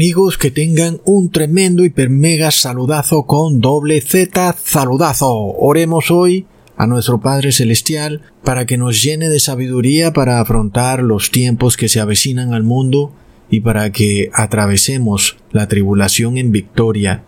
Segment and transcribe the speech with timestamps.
[0.00, 5.30] Amigos, que tengan un tremendo hiper mega saludazo con doble Z saludazo.
[5.30, 6.46] Oremos hoy
[6.78, 11.90] a nuestro Padre Celestial para que nos llene de sabiduría para afrontar los tiempos que
[11.90, 13.12] se avecinan al mundo
[13.50, 17.24] y para que atravesemos la tribulación en victoria.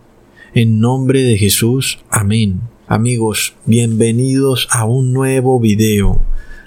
[0.55, 2.63] En nombre de Jesús, amén.
[2.89, 6.23] Amigos, bienvenidos a un nuevo video.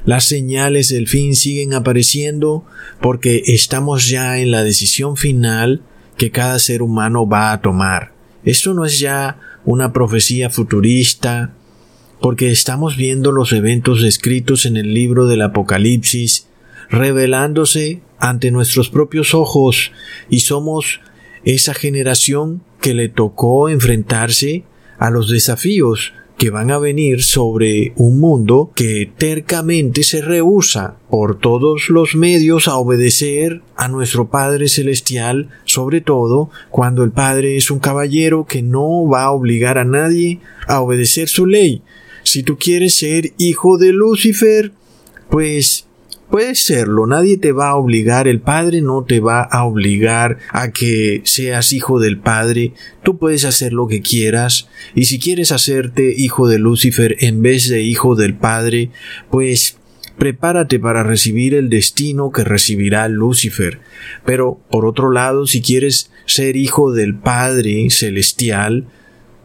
[0.05, 2.63] Las señales del fin siguen apareciendo
[3.01, 5.81] porque estamos ya en la decisión final
[6.17, 8.13] que cada ser humano va a tomar.
[8.43, 11.53] Esto no es ya una profecía futurista,
[12.21, 16.47] porque estamos viendo los eventos descritos en el libro del Apocalipsis
[16.89, 19.91] revelándose ante nuestros propios ojos
[20.29, 21.01] y somos
[21.43, 24.63] esa generación que le tocó enfrentarse
[24.97, 31.39] a los desafíos que van a venir sobre un mundo que tercamente se rehúsa por
[31.39, 37.71] todos los medios a obedecer a nuestro Padre Celestial, sobre todo cuando el Padre es
[37.71, 41.81] un caballero que no va a obligar a nadie a obedecer su ley.
[42.23, 44.71] Si tú quieres ser hijo de Lucifer,
[45.29, 45.87] pues
[46.29, 50.71] Puedes serlo, nadie te va a obligar, el Padre no te va a obligar a
[50.71, 56.13] que seas hijo del Padre, tú puedes hacer lo que quieras, y si quieres hacerte
[56.17, 58.89] hijo de Lucifer en vez de hijo del Padre,
[59.29, 59.77] pues
[60.17, 63.79] prepárate para recibir el destino que recibirá Lucifer.
[64.25, 68.87] Pero, por otro lado, si quieres ser hijo del Padre celestial,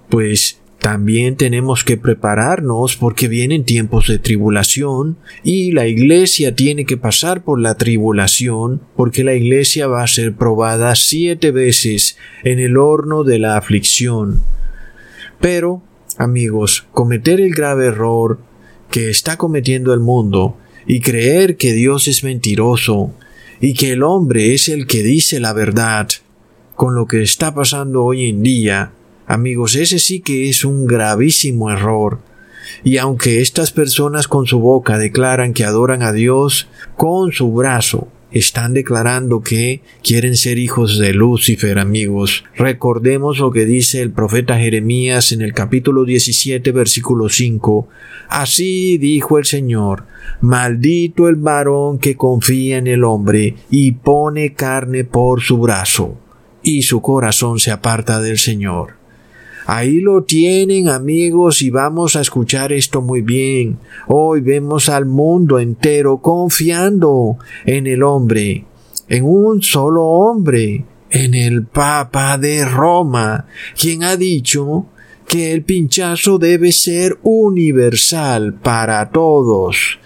[0.09, 6.97] pues también tenemos que prepararnos porque vienen tiempos de tribulación y la iglesia tiene que
[6.97, 12.79] pasar por la tribulación porque la iglesia va a ser probada siete veces en el
[12.79, 14.41] horno de la aflicción.
[15.39, 15.83] Pero,
[16.17, 18.41] amigos, cometer el grave error
[18.91, 23.13] que está cometiendo el mundo y creer que Dios es mentiroso
[23.61, 26.09] y que el hombre es el que dice la verdad
[26.75, 28.93] con lo que está pasando hoy en día,
[29.31, 32.19] Amigos, ese sí que es un gravísimo error.
[32.83, 38.09] Y aunque estas personas con su boca declaran que adoran a Dios, con su brazo
[38.33, 42.43] están declarando que quieren ser hijos de Lucifer, amigos.
[42.57, 47.87] Recordemos lo que dice el profeta Jeremías en el capítulo 17, versículo 5.
[48.31, 50.07] Así dijo el Señor,
[50.41, 56.19] maldito el varón que confía en el hombre y pone carne por su brazo,
[56.65, 59.00] y su corazón se aparta del Señor.
[59.67, 63.79] Ahí lo tienen amigos y vamos a escuchar esto muy bien.
[64.09, 68.65] Hoy vemos al mundo entero confiando en el hombre,
[69.09, 73.47] en un solo hombre, en el Papa de Roma,
[73.79, 74.87] quien ha dicho
[75.27, 79.99] que el pinchazo debe ser universal para todos.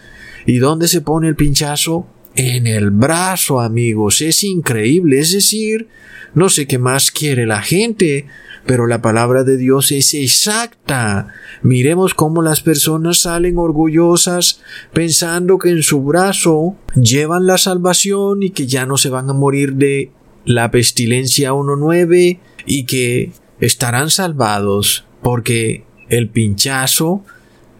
[0.47, 2.07] ¿Y dónde se pone el pinchazo?
[2.35, 4.21] En el brazo, amigos.
[4.21, 5.21] Es increíble.
[5.21, 5.89] Es decir,
[6.35, 8.27] no sé qué más quiere la gente
[8.67, 11.29] pero la palabra de Dios es exacta.
[11.63, 14.61] Miremos cómo las personas salen orgullosas
[14.93, 19.35] pensando que en su brazo llevan la salvación y que ya no se van a
[19.35, 20.11] morir de
[20.45, 27.25] la pestilencia 1.9 y que estarán salvados porque el pinchazo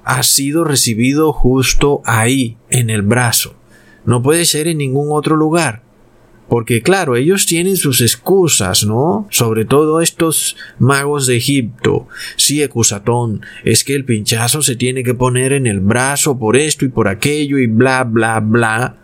[0.05, 3.55] ha sido recibido justo ahí, en el brazo.
[4.05, 5.84] No puede ser en ningún otro lugar.
[6.49, 9.27] Porque claro, ellos tienen sus excusas, ¿no?
[9.31, 12.07] Sobre todo estos magos de Egipto.
[12.37, 16.85] Sí, Ecusatón, es que el pinchazo se tiene que poner en el brazo por esto
[16.85, 18.99] y por aquello y bla, bla, bla.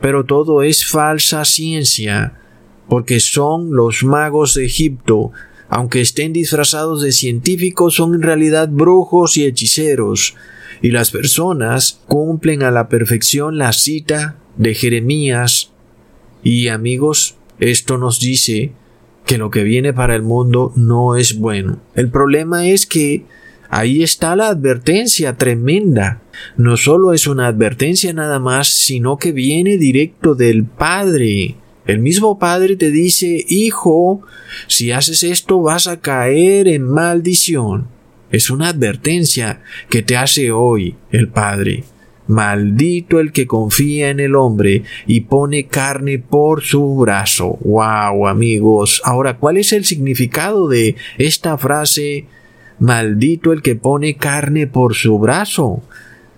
[0.00, 2.40] Pero todo es falsa ciencia,
[2.88, 5.32] porque son los magos de Egipto,
[5.68, 10.34] aunque estén disfrazados de científicos, son en realidad brujos y hechiceros,
[10.80, 15.72] y las personas cumplen a la perfección la cita de Jeremías
[16.46, 18.70] y amigos, esto nos dice
[19.24, 21.80] que lo que viene para el mundo no es bueno.
[21.96, 23.24] El problema es que
[23.68, 26.22] ahí está la advertencia tremenda.
[26.56, 31.56] No solo es una advertencia nada más, sino que viene directo del Padre.
[31.84, 34.22] El mismo Padre te dice, Hijo,
[34.68, 37.88] si haces esto vas a caer en maldición.
[38.30, 41.82] Es una advertencia que te hace hoy el Padre.
[42.28, 47.58] Maldito el que confía en el hombre y pone carne por su brazo.
[47.64, 49.00] Wow, amigos.
[49.04, 52.26] Ahora, ¿cuál es el significado de esta frase?
[52.78, 55.82] Maldito el que pone carne por su brazo.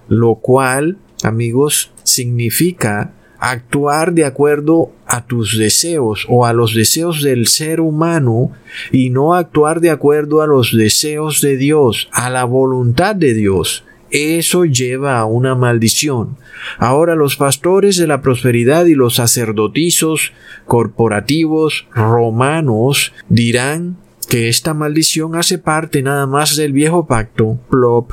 [0.08, 7.46] Lo cual, amigos, significa actuar de acuerdo a tus deseos o a los deseos del
[7.46, 8.50] ser humano
[8.91, 13.84] y no actuar de acuerdo a los deseos de Dios, a la voluntad de Dios.
[14.10, 16.37] Eso lleva a una maldición.
[16.78, 20.32] Ahora los pastores de la prosperidad y los sacerdotizos
[20.66, 23.96] corporativos romanos dirán
[24.28, 28.12] que esta maldición hace parte nada más del viejo pacto, plop.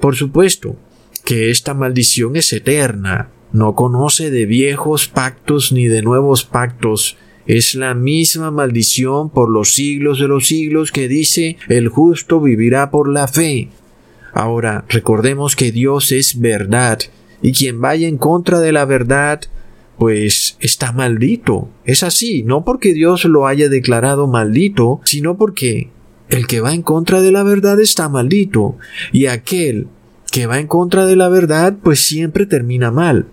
[0.00, 0.76] Por supuesto,
[1.24, 7.74] que esta maldición es eterna, no conoce de viejos pactos ni de nuevos pactos, es
[7.74, 13.08] la misma maldición por los siglos de los siglos que dice el justo vivirá por
[13.08, 13.70] la fe.
[14.32, 16.98] Ahora, recordemos que Dios es verdad,
[17.42, 19.40] y quien vaya en contra de la verdad,
[19.98, 21.68] pues está maldito.
[21.84, 25.90] Es así, no porque Dios lo haya declarado maldito, sino porque
[26.28, 28.76] el que va en contra de la verdad está maldito,
[29.12, 29.88] y aquel
[30.30, 33.26] que va en contra de la verdad, pues siempre termina mal.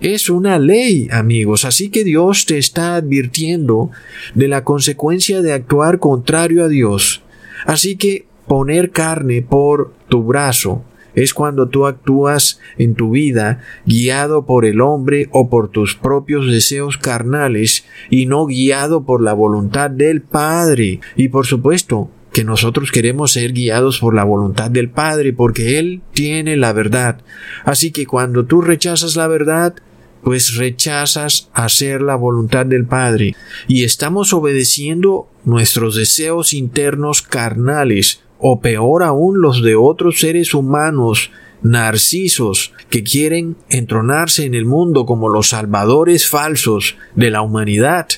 [0.00, 3.90] Es una ley, amigos, así que Dios te está advirtiendo
[4.34, 7.22] de la consecuencia de actuar contrario a Dios.
[7.64, 10.84] Así que poner carne por tu brazo
[11.16, 16.46] es cuando tú actúas en tu vida guiado por el hombre o por tus propios
[16.46, 21.00] deseos carnales y no guiado por la voluntad del Padre.
[21.16, 26.02] Y por supuesto, que nosotros queremos ser guiados por la voluntad del Padre, porque Él
[26.12, 27.22] tiene la verdad.
[27.64, 29.74] Así que cuando tú rechazas la verdad,
[30.22, 33.34] pues rechazas hacer la voluntad del Padre,
[33.68, 41.30] y estamos obedeciendo nuestros deseos internos carnales, o peor aún los de otros seres humanos,
[41.62, 48.08] narcisos, que quieren entronarse en el mundo como los salvadores falsos de la humanidad.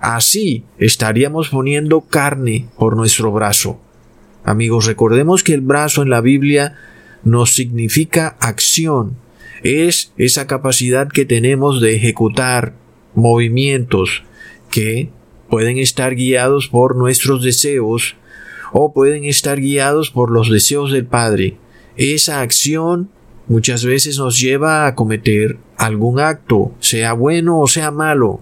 [0.00, 3.78] Así estaríamos poniendo carne por nuestro brazo.
[4.44, 6.76] Amigos, recordemos que el brazo en la Biblia
[7.22, 9.16] nos significa acción.
[9.62, 12.74] Es esa capacidad que tenemos de ejecutar
[13.14, 14.22] movimientos
[14.70, 15.10] que
[15.50, 18.16] pueden estar guiados por nuestros deseos
[18.72, 21.56] o pueden estar guiados por los deseos del Padre.
[21.96, 23.10] Esa acción
[23.46, 28.40] muchas veces nos lleva a cometer algún acto, sea bueno o sea malo.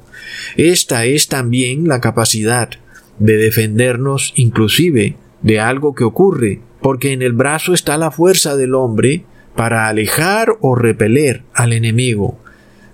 [0.56, 2.70] Esta es también la capacidad
[3.18, 8.74] de defendernos inclusive de algo que ocurre, porque en el brazo está la fuerza del
[8.74, 9.24] hombre
[9.54, 12.38] para alejar o repeler al enemigo.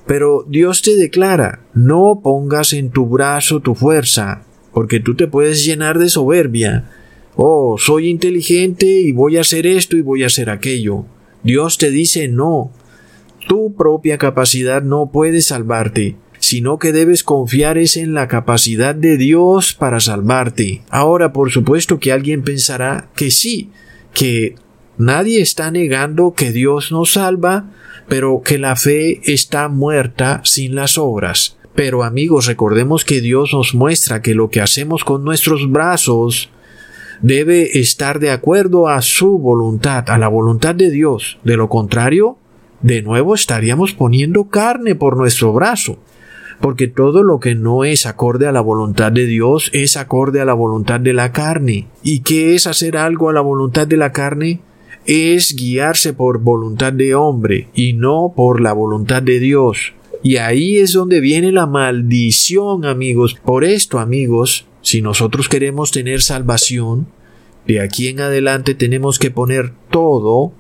[0.07, 4.43] Pero Dios te declara, no pongas en tu brazo tu fuerza,
[4.73, 6.91] porque tú te puedes llenar de soberbia.
[7.37, 11.05] Oh, soy inteligente y voy a hacer esto y voy a hacer aquello.
[11.43, 12.71] Dios te dice no.
[13.49, 19.75] Tu propia capacidad no puede salvarte, sino que debes confiar en la capacidad de Dios
[19.75, 20.83] para salvarte.
[20.91, 23.71] Ahora, por supuesto que alguien pensará que sí,
[24.15, 24.55] que
[24.97, 27.71] nadie está negando que Dios nos salva,
[28.09, 31.59] pero que la fe está muerta sin las obras.
[31.75, 36.51] Pero amigos, recordemos que Dios nos muestra que lo que hacemos con nuestros brazos
[37.21, 41.39] debe estar de acuerdo a su voluntad, a la voluntad de Dios.
[41.45, 42.39] De lo contrario,
[42.83, 45.99] de nuevo estaríamos poniendo carne por nuestro brazo.
[46.61, 50.45] Porque todo lo que no es acorde a la voluntad de Dios es acorde a
[50.45, 51.89] la voluntad de la carne.
[52.03, 54.61] ¿Y qué es hacer algo a la voluntad de la carne?
[55.05, 59.93] Es guiarse por voluntad de hombre y no por la voluntad de Dios.
[60.23, 63.37] Y ahí es donde viene la maldición, amigos.
[63.45, 67.09] Por esto, amigos, si nosotros queremos tener salvación,
[67.67, 70.53] de aquí en adelante tenemos que poner todo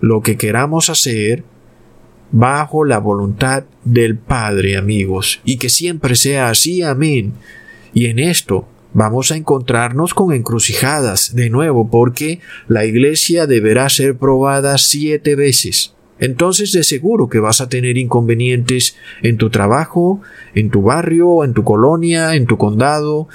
[0.00, 1.42] lo que queramos hacer
[2.30, 7.32] bajo la voluntad del Padre, amigos, y que siempre sea así, amén.
[7.92, 12.38] Y en esto vamos a encontrarnos con encrucijadas de nuevo, porque
[12.68, 15.93] la iglesia deberá ser probada siete veces.
[16.18, 20.20] Entonces de seguro que vas a tener inconvenientes en tu trabajo,
[20.54, 23.28] en tu barrio, en tu colonia, en tu condado,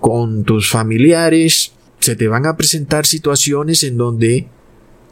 [0.00, 4.46] con tus familiares, se te van a presentar situaciones en donde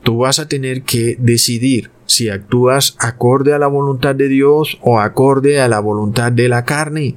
[0.02, 5.00] tú vas a tener que decidir si actúas acorde a la voluntad de Dios o
[5.00, 7.16] acorde a la voluntad de la carne.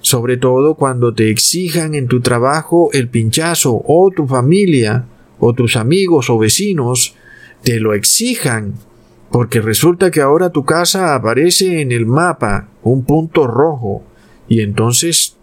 [0.00, 5.06] Sobre todo cuando te exijan en tu trabajo el pinchazo o tu familia
[5.40, 7.16] o tus amigos o vecinos
[7.64, 8.74] te lo exijan
[9.32, 14.04] porque resulta que ahora tu casa aparece en el mapa un punto rojo
[14.48, 15.36] y entonces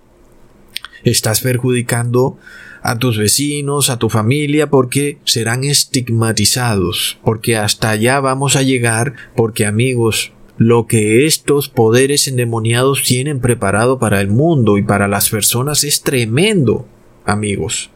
[1.03, 2.37] estás perjudicando
[2.83, 9.13] a tus vecinos, a tu familia, porque serán estigmatizados, porque hasta allá vamos a llegar,
[9.35, 15.29] porque amigos, lo que estos poderes endemoniados tienen preparado para el mundo y para las
[15.29, 16.87] personas es tremendo,
[17.25, 17.89] amigos.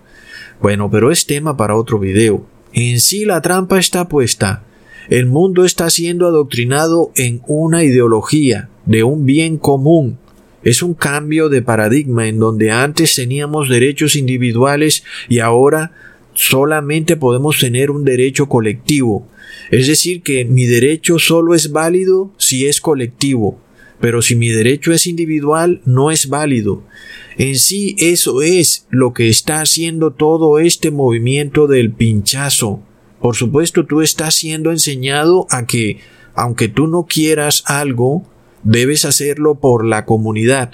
[0.62, 2.46] Bueno, pero es tema para otro video.
[2.77, 4.65] En sí la trampa está puesta.
[5.08, 10.17] El mundo está siendo adoctrinado en una ideología de un bien común,
[10.62, 15.94] es un cambio de paradigma en donde antes teníamos derechos individuales y ahora
[16.34, 19.25] solamente podemos tener un derecho colectivo.
[19.72, 23.58] Es decir, que mi derecho solo es válido si es colectivo,
[24.00, 26.84] pero si mi derecho es individual no es válido.
[27.38, 32.82] En sí eso es lo que está haciendo todo este movimiento del pinchazo.
[33.20, 36.00] Por supuesto tú estás siendo enseñado a que,
[36.34, 38.24] aunque tú no quieras algo,
[38.64, 40.74] debes hacerlo por la comunidad.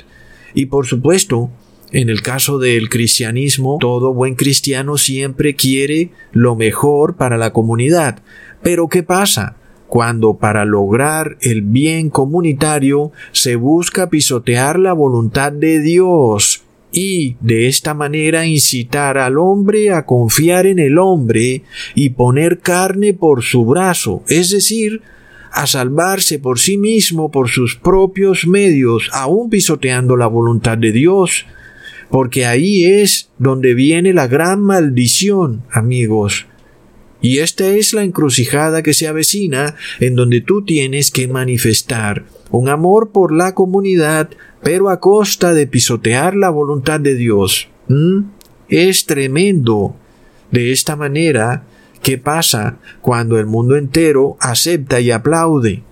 [0.54, 1.50] Y por supuesto,
[1.92, 8.22] en el caso del cristianismo, todo buen cristiano siempre quiere lo mejor para la comunidad.
[8.62, 9.58] Pero ¿qué pasa?
[9.92, 17.68] Cuando para lograr el bien comunitario se busca pisotear la voluntad de Dios y de
[17.68, 23.66] esta manera incitar al hombre a confiar en el hombre y poner carne por su
[23.66, 25.02] brazo, es decir,
[25.52, 31.46] a salvarse por sí mismo por sus propios medios, aún pisoteando la voluntad de Dios,
[32.10, 36.48] porque ahí es donde viene la gran maldición, amigos.
[37.22, 42.68] Y esta es la encrucijada que se avecina en donde tú tienes que manifestar un
[42.68, 44.30] amor por la comunidad,
[44.62, 47.70] pero a costa de pisotear la voluntad de Dios.
[47.88, 48.24] ¿Mm?
[48.68, 49.96] Es tremendo.
[50.51, 51.63] De esta manera,
[52.01, 55.84] ¿qué pasa cuando el mundo entero acepta y aplaude?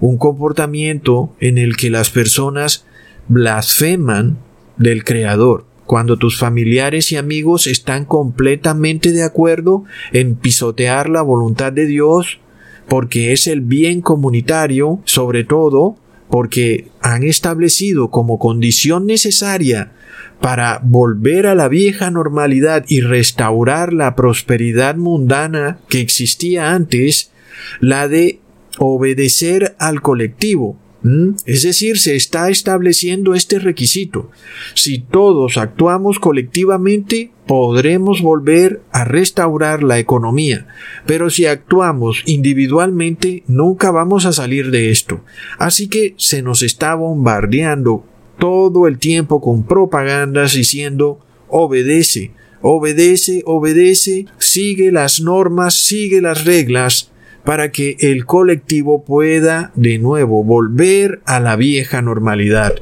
[0.00, 2.84] Un comportamiento en el que las personas
[3.28, 4.38] blasfeman
[4.76, 9.84] del Creador, cuando tus familiares y amigos están completamente de acuerdo
[10.14, 12.40] en pisotear la voluntad de Dios,
[12.88, 15.98] porque es el bien comunitario, sobre todo
[16.30, 19.92] porque han establecido como condición necesaria
[20.40, 27.32] para volver a la vieja normalidad y restaurar la prosperidad mundana que existía antes,
[27.80, 28.40] la de
[28.78, 31.30] obedecer al colectivo, ¿Mm?
[31.46, 34.30] Es decir, se está estableciendo este requisito.
[34.74, 40.66] Si todos actuamos colectivamente, podremos volver a restaurar la economía,
[41.06, 45.24] pero si actuamos individualmente, nunca vamos a salir de esto.
[45.58, 48.04] Así que se nos está bombardeando
[48.38, 57.12] todo el tiempo con propagandas diciendo obedece, obedece, obedece, sigue las normas, sigue las reglas,
[57.44, 62.74] para que el colectivo pueda de nuevo volver a la vieja normalidad.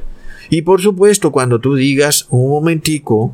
[0.49, 3.33] Y por supuesto, cuando tú digas un momentico,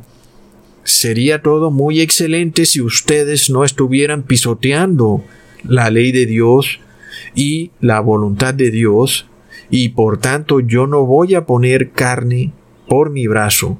[0.84, 5.22] sería todo muy excelente si ustedes no estuvieran pisoteando
[5.64, 6.80] la ley de Dios
[7.34, 9.26] y la voluntad de Dios,
[9.70, 12.52] y por tanto yo no voy a poner carne
[12.88, 13.78] por mi brazo.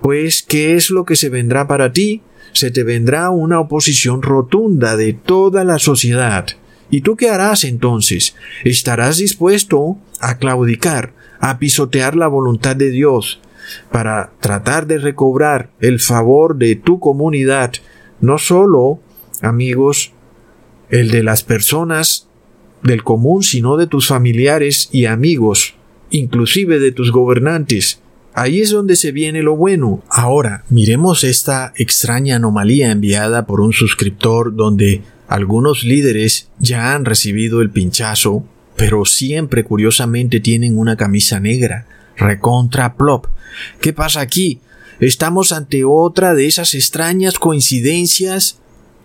[0.00, 2.22] Pues, ¿qué es lo que se vendrá para ti?
[2.52, 6.46] Se te vendrá una oposición rotunda de toda la sociedad
[6.90, 8.34] ¿Y tú qué harás entonces?
[8.64, 13.40] ¿Estarás dispuesto a claudicar, a pisotear la voluntad de Dios
[13.92, 17.72] para tratar de recobrar el favor de tu comunidad,
[18.20, 19.00] no solo,
[19.42, 20.12] amigos,
[20.88, 22.28] el de las personas
[22.82, 25.74] del común, sino de tus familiares y amigos,
[26.10, 28.00] inclusive de tus gobernantes?
[28.32, 30.02] Ahí es donde se viene lo bueno.
[30.08, 37.60] Ahora, miremos esta extraña anomalía enviada por un suscriptor donde algunos líderes ya han recibido
[37.60, 38.44] el pinchazo,
[38.76, 43.26] pero siempre curiosamente tienen una camisa negra, recontra plop.
[43.80, 44.60] ¿Qué pasa aquí?
[45.00, 48.58] ¿Estamos ante otra de esas extrañas coincidencias?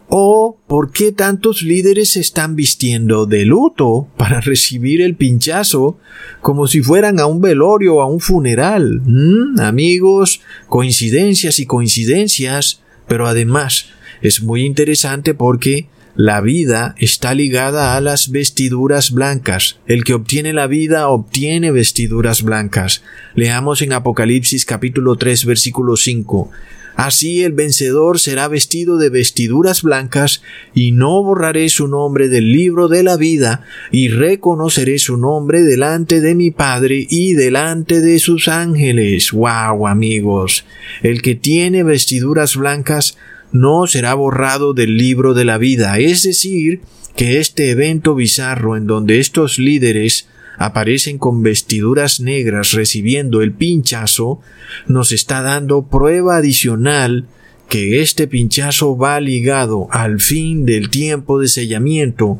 [0.07, 5.97] ¿O por qué tantos líderes se están vistiendo de luto para recibir el pinchazo
[6.41, 9.01] como si fueran a un velorio o a un funeral?
[9.03, 9.59] ¿Mm?
[9.59, 13.87] Amigos, coincidencias y coincidencias, pero además
[14.21, 19.79] es muy interesante porque la vida está ligada a las vestiduras blancas.
[19.87, 23.03] El que obtiene la vida obtiene vestiduras blancas.
[23.33, 26.51] Leamos en Apocalipsis capítulo 3 versículo 5.
[26.95, 30.43] Así el vencedor será vestido de vestiduras blancas,
[30.75, 36.21] y no borraré su nombre del libro de la vida, y reconoceré su nombre delante
[36.21, 39.31] de mi Padre y delante de sus ángeles.
[39.31, 40.65] ¡Wow, amigos!
[41.01, 43.17] El que tiene vestiduras blancas
[43.53, 45.97] no será borrado del libro de la vida.
[45.99, 46.81] Es decir,
[47.15, 54.41] que este evento bizarro en donde estos líderes aparecen con vestiduras negras recibiendo el pinchazo,
[54.87, 57.27] nos está dando prueba adicional
[57.69, 62.39] que este pinchazo va ligado al fin del tiempo de sellamiento,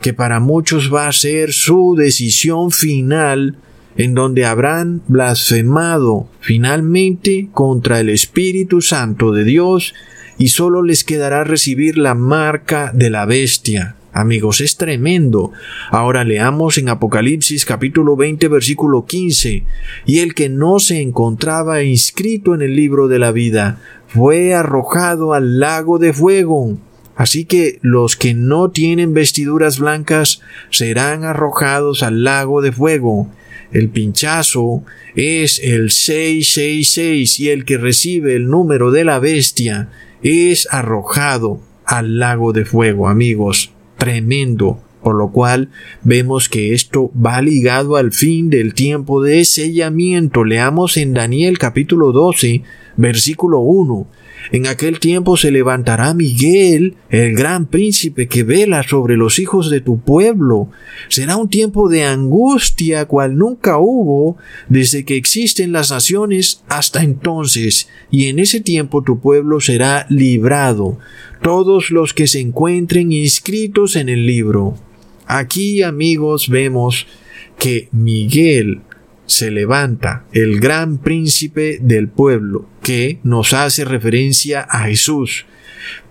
[0.00, 3.56] que para muchos va a ser su decisión final
[3.96, 9.94] en donde habrán blasfemado finalmente contra el Espíritu Santo de Dios
[10.38, 13.96] y solo les quedará recibir la marca de la bestia.
[14.12, 15.52] Amigos, es tremendo.
[15.90, 19.64] Ahora leamos en Apocalipsis capítulo 20 versículo 15.
[20.06, 25.34] Y el que no se encontraba inscrito en el libro de la vida fue arrojado
[25.34, 26.78] al lago de fuego.
[27.16, 30.40] Así que los que no tienen vestiduras blancas
[30.70, 33.28] serán arrojados al lago de fuego.
[33.72, 39.88] El pinchazo es el 666 y el que recibe el número de la bestia
[40.22, 43.72] es arrojado al lago de fuego, amigos.
[43.96, 44.80] Tremendo.
[45.02, 45.70] Por lo cual
[46.02, 50.44] vemos que esto va ligado al fin del tiempo de sellamiento.
[50.44, 52.62] Leamos en Daniel capítulo 12,
[52.96, 54.08] versículo 1.
[54.50, 59.80] En aquel tiempo se levantará Miguel, el gran príncipe que vela sobre los hijos de
[59.80, 60.70] tu pueblo.
[61.08, 64.36] Será un tiempo de angustia cual nunca hubo
[64.68, 70.98] desde que existen las naciones hasta entonces, y en ese tiempo tu pueblo será librado,
[71.42, 74.76] todos los que se encuentren inscritos en el libro.
[75.30, 77.06] Aquí, amigos, vemos
[77.58, 78.80] que Miguel
[79.26, 85.44] se levanta el gran príncipe del pueblo, que nos hace referencia a Jesús.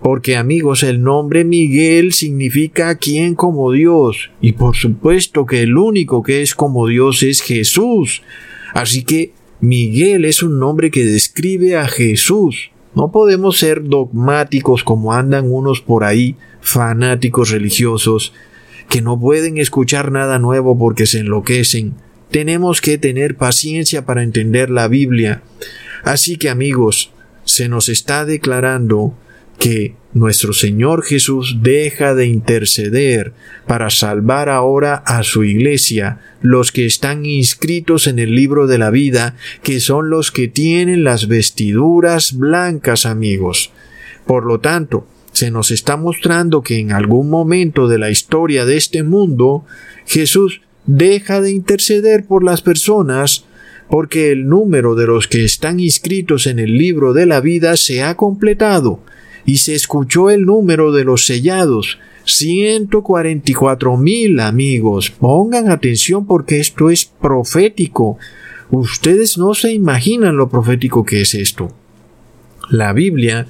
[0.00, 6.22] Porque amigos, el nombre Miguel significa quien como Dios, y por supuesto que el único
[6.22, 8.22] que es como Dios es Jesús.
[8.72, 12.70] Así que Miguel es un nombre que describe a Jesús.
[12.94, 18.32] No podemos ser dogmáticos como andan unos por ahí, fanáticos religiosos,
[18.88, 21.94] que no pueden escuchar nada nuevo porque se enloquecen
[22.30, 25.42] tenemos que tener paciencia para entender la Biblia.
[26.04, 27.12] Así que amigos,
[27.44, 29.14] se nos está declarando
[29.58, 33.32] que nuestro Señor Jesús deja de interceder
[33.66, 38.90] para salvar ahora a su iglesia, los que están inscritos en el libro de la
[38.90, 43.72] vida, que son los que tienen las vestiduras blancas, amigos.
[44.26, 48.76] Por lo tanto, se nos está mostrando que en algún momento de la historia de
[48.76, 49.64] este mundo,
[50.06, 53.44] Jesús deja de interceder por las personas
[53.88, 58.02] porque el número de los que están inscritos en el libro de la vida se
[58.02, 59.00] ha completado
[59.46, 65.10] y se escuchó el número de los sellados, 144 mil amigos.
[65.10, 68.18] Pongan atención porque esto es profético.
[68.70, 71.72] Ustedes no se imaginan lo profético que es esto.
[72.68, 73.46] La Biblia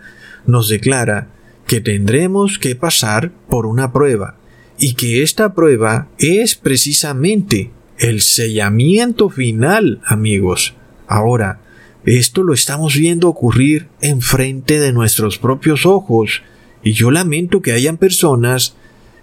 [0.46, 1.28] nos declara
[1.68, 4.36] que tendremos que pasar por una prueba
[4.78, 10.74] y que esta prueba es precisamente el sellamiento final, amigos.
[11.06, 11.60] Ahora,
[12.04, 16.42] esto lo estamos viendo ocurrir enfrente de nuestros propios ojos,
[16.82, 18.74] y yo lamento que hayan personas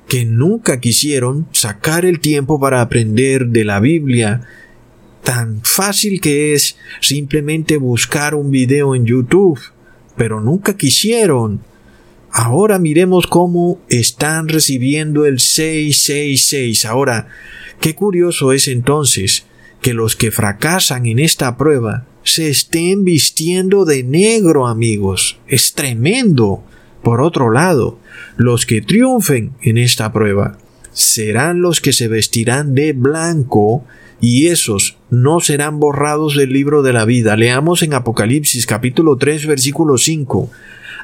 [0.08, 4.42] que nunca quisieron sacar el tiempo para aprender de la Biblia,
[5.24, 9.60] tan fácil que es simplemente buscar un video en YouTube,
[10.16, 11.62] pero nunca quisieron
[12.38, 16.84] Ahora miremos cómo están recibiendo el 666.
[16.84, 17.30] Ahora,
[17.80, 19.46] qué curioso es entonces
[19.82, 25.40] que los que fracasan en esta prueba se estén vistiendo de negro, amigos.
[25.48, 26.62] Es tremendo.
[27.04, 28.00] Por otro lado,
[28.36, 30.58] los que triunfen en esta prueba
[30.92, 33.86] serán los que se vestirán de blanco
[34.20, 37.38] y esos no serán borrados del libro de la vida.
[37.38, 40.52] Leamos en Apocalipsis capítulo 3 versículo 5.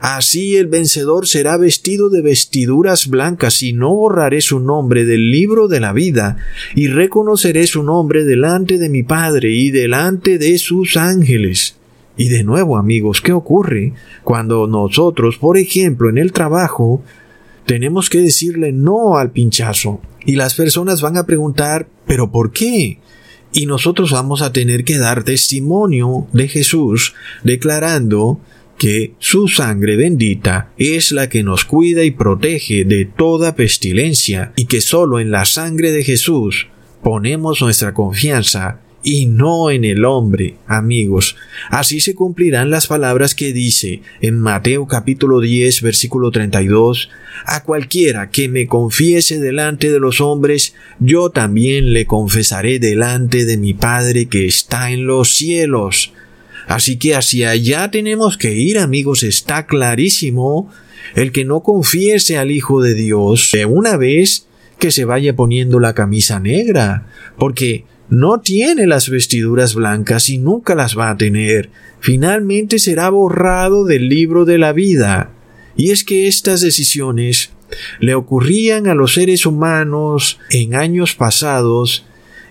[0.01, 5.67] Así el vencedor será vestido de vestiduras blancas y no borraré su nombre del libro
[5.67, 6.37] de la vida
[6.73, 11.75] y reconoceré su nombre delante de mi Padre y delante de sus ángeles.
[12.17, 17.03] Y de nuevo, amigos, ¿qué ocurre cuando nosotros, por ejemplo, en el trabajo,
[17.67, 20.01] tenemos que decirle no al pinchazo?
[20.25, 22.97] Y las personas van a preguntar, ¿pero por qué?
[23.53, 28.39] Y nosotros vamos a tener que dar testimonio de Jesús, declarando
[28.81, 34.65] que su sangre bendita es la que nos cuida y protege de toda pestilencia y
[34.65, 36.65] que solo en la sangre de Jesús
[37.03, 41.35] ponemos nuestra confianza y no en el hombre, amigos.
[41.69, 47.11] Así se cumplirán las palabras que dice en Mateo capítulo 10 versículo 32,
[47.45, 53.57] a cualquiera que me confiese delante de los hombres, yo también le confesaré delante de
[53.57, 56.13] mi Padre que está en los cielos.
[56.71, 60.69] Así que hacia allá tenemos que ir, amigos, está clarísimo.
[61.15, 64.47] El que no confiese al Hijo de Dios de una vez
[64.79, 67.07] que se vaya poniendo la camisa negra,
[67.37, 71.69] porque no tiene las vestiduras blancas y nunca las va a tener.
[71.99, 75.31] Finalmente será borrado del libro de la vida.
[75.75, 77.51] Y es que estas decisiones
[77.99, 82.05] le ocurrían a los seres humanos en años pasados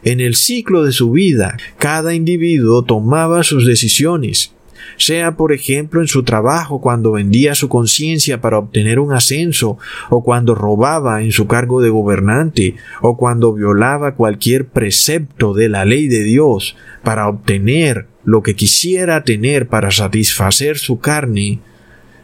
[0.04, 4.52] en el ciclo de su vida, cada individuo tomaba sus decisiones.
[4.96, 9.78] sea por ejemplo en su trabajo cuando vendía su conciencia para obtener un ascenso,
[10.10, 15.84] o cuando robaba en su cargo de gobernante, o cuando violaba cualquier precepto de la
[15.84, 21.60] ley de Dios para obtener lo que quisiera tener para satisfacer su carne,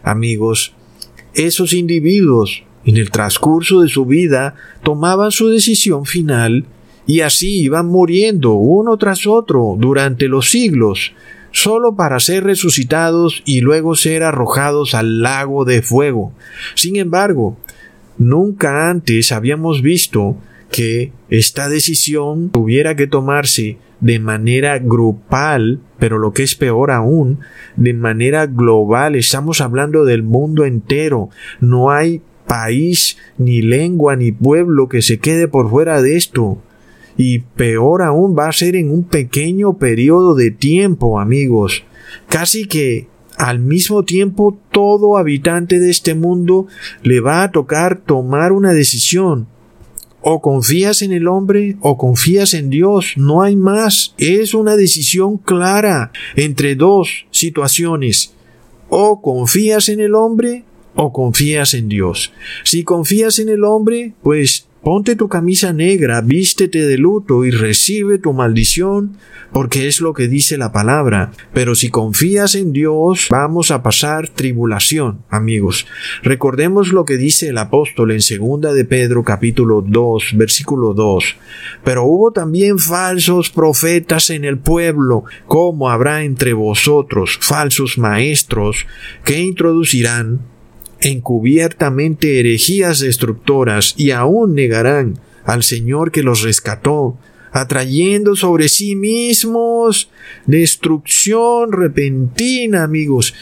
[0.02, 0.74] amigos,
[1.34, 6.66] esos individuos en el transcurso de su vida tomaban su decisión final
[7.06, 11.14] y así iban muriendo uno tras otro durante los siglos,
[11.52, 16.32] solo para ser resucitados y luego ser arrojados al lago de fuego.
[16.74, 17.56] Sin embargo,
[18.18, 20.36] nunca antes habíamos visto
[20.70, 27.38] que esta decisión tuviera que tomarse de manera grupal, pero lo que es peor aún,
[27.76, 29.14] de manera global.
[29.14, 31.30] Estamos hablando del mundo entero.
[31.60, 36.58] No hay país, ni lengua, ni pueblo que se quede por fuera de esto
[37.16, 41.84] y peor aún va a ser en un pequeño periodo de tiempo, amigos.
[42.28, 46.66] Casi que al mismo tiempo todo habitante de este mundo
[47.02, 49.46] le va a tocar tomar una decisión.
[50.28, 54.14] O confías en el hombre o confías en Dios, no hay más.
[54.18, 58.34] Es una decisión clara entre dos situaciones.
[58.88, 60.64] O confías en el hombre
[60.96, 62.32] o confías en Dios.
[62.64, 68.18] Si confías en el hombre, pues Ponte tu camisa negra, vístete de luto y recibe
[68.18, 69.16] tu maldición,
[69.50, 71.32] porque es lo que dice la palabra.
[71.52, 75.88] Pero si confías en Dios, vamos a pasar tribulación, amigos.
[76.22, 81.34] Recordemos lo que dice el apóstol en segunda de Pedro capítulo 2, versículo 2.
[81.82, 88.86] Pero hubo también falsos profetas en el pueblo, como habrá entre vosotros falsos maestros,
[89.24, 90.54] que introducirán
[91.00, 97.16] encubiertamente herejías destructoras y aún negarán al Señor que los rescató,
[97.52, 100.10] atrayendo sobre sí mismos
[100.46, 103.34] destrucción repentina, amigos.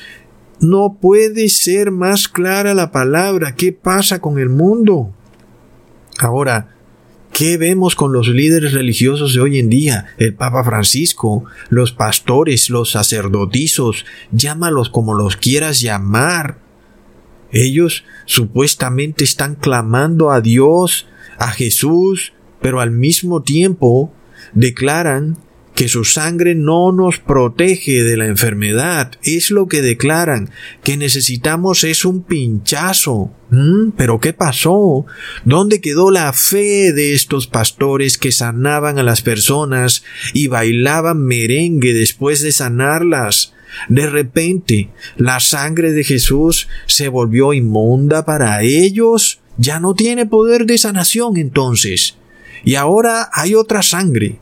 [0.61, 3.55] No puede ser más clara la palabra.
[3.55, 5.13] ¿Qué pasa con el mundo?
[6.19, 6.75] Ahora,
[7.35, 10.07] ¿Qué vemos con los líderes religiosos de hoy en día?
[10.19, 16.59] El Papa Francisco, los pastores, los sacerdotizos, llámalos como los quieras llamar.
[17.55, 21.07] Ellos supuestamente están clamando a Dios,
[21.39, 24.13] a Jesús, pero al mismo tiempo
[24.53, 25.39] declaran
[25.75, 29.13] que su sangre no nos protege de la enfermedad.
[29.23, 30.51] Es lo que declaran,
[30.83, 33.33] que necesitamos es un pinchazo.
[33.51, 33.91] ¿Mm?
[33.97, 35.07] ¿Pero qué pasó?
[35.45, 41.93] ¿Dónde quedó la fe de estos pastores que sanaban a las personas y bailaban merengue
[41.93, 43.55] después de sanarlas?
[43.89, 49.41] De repente, la sangre de Jesús se volvió inmunda para ellos.
[49.57, 52.17] Ya no tiene poder de sanación entonces.
[52.65, 54.39] Y ahora hay otra sangre.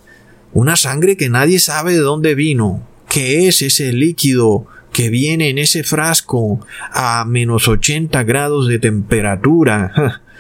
[0.53, 2.87] Una sangre que nadie sabe de dónde vino.
[3.09, 6.61] ¿Qué es ese líquido que viene en ese frasco
[6.93, 10.23] a menos 80 grados de temperatura?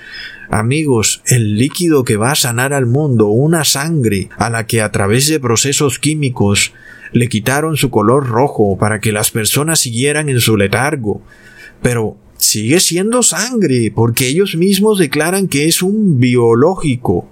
[0.51, 4.93] Amigos, el líquido que va a sanar al mundo, una sangre a la que a
[4.93, 6.75] través de procesos químicos
[7.13, 11.23] le quitaron su color rojo para que las personas siguieran en su letargo.
[11.83, 17.29] Pero sigue siendo sangre, porque ellos mismos declaran que es un biológico.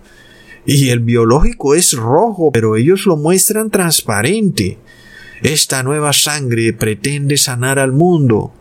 [0.67, 4.79] Y el biológico es rojo, pero ellos lo muestran transparente.
[5.43, 8.53] Esta nueva sangre pretende sanar al mundo.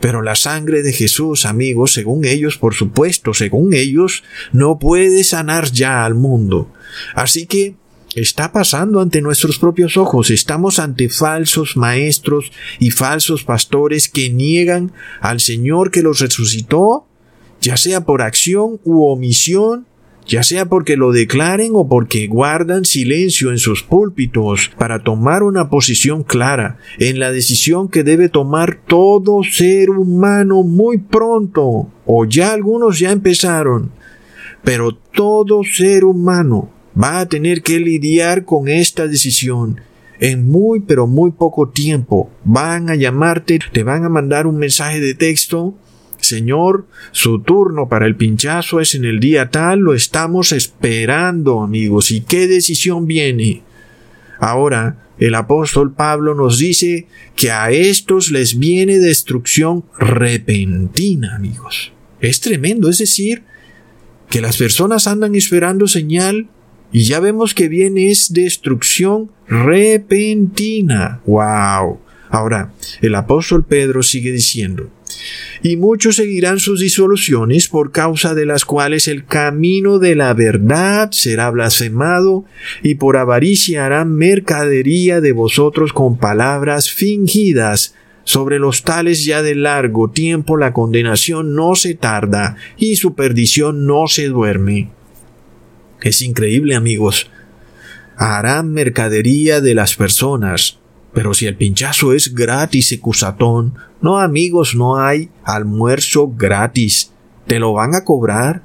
[0.00, 5.70] Pero la sangre de Jesús, amigos, según ellos, por supuesto, según ellos, no puede sanar
[5.72, 6.70] ya al mundo.
[7.14, 7.74] Así que
[8.20, 10.30] está pasando ante nuestros propios ojos.
[10.30, 17.06] Estamos ante falsos maestros y falsos pastores que niegan al Señor que los resucitó,
[17.60, 19.86] ya sea por acción u omisión,
[20.26, 25.70] ya sea porque lo declaren o porque guardan silencio en sus púlpitos para tomar una
[25.70, 32.52] posición clara en la decisión que debe tomar todo ser humano muy pronto, o ya
[32.52, 33.90] algunos ya empezaron,
[34.62, 39.80] pero todo ser humano va a tener que lidiar con esta decisión.
[40.20, 45.00] En muy pero muy poco tiempo van a llamarte, te van a mandar un mensaje
[45.00, 45.74] de texto.
[46.20, 52.10] Señor, su turno para el pinchazo es en el día tal, lo estamos esperando, amigos.
[52.10, 53.62] ¿Y qué decisión viene?
[54.40, 57.06] Ahora, el apóstol Pablo nos dice
[57.36, 61.92] que a estos les viene destrucción repentina, amigos.
[62.20, 63.44] Es tremendo, es decir,
[64.28, 66.48] que las personas andan esperando señal
[66.92, 71.20] y ya vemos que viene es destrucción repentina.
[71.26, 72.00] ¡Wow!
[72.30, 74.90] Ahora, el apóstol Pedro sigue diciendo,
[75.62, 81.10] y muchos seguirán sus disoluciones por causa de las cuales el camino de la verdad
[81.10, 82.44] será blasfemado
[82.82, 87.94] y por avaricia harán mercadería de vosotros con palabras fingidas.
[88.24, 93.86] Sobre los tales ya de largo tiempo la condenación no se tarda y su perdición
[93.86, 94.90] no se duerme.
[96.00, 97.30] Es increíble amigos.
[98.16, 100.78] Harán mercadería de las personas,
[101.12, 107.12] pero si el pinchazo es gratis, ecusatón, no amigos, no hay almuerzo gratis.
[107.46, 108.62] Te lo van a cobrar.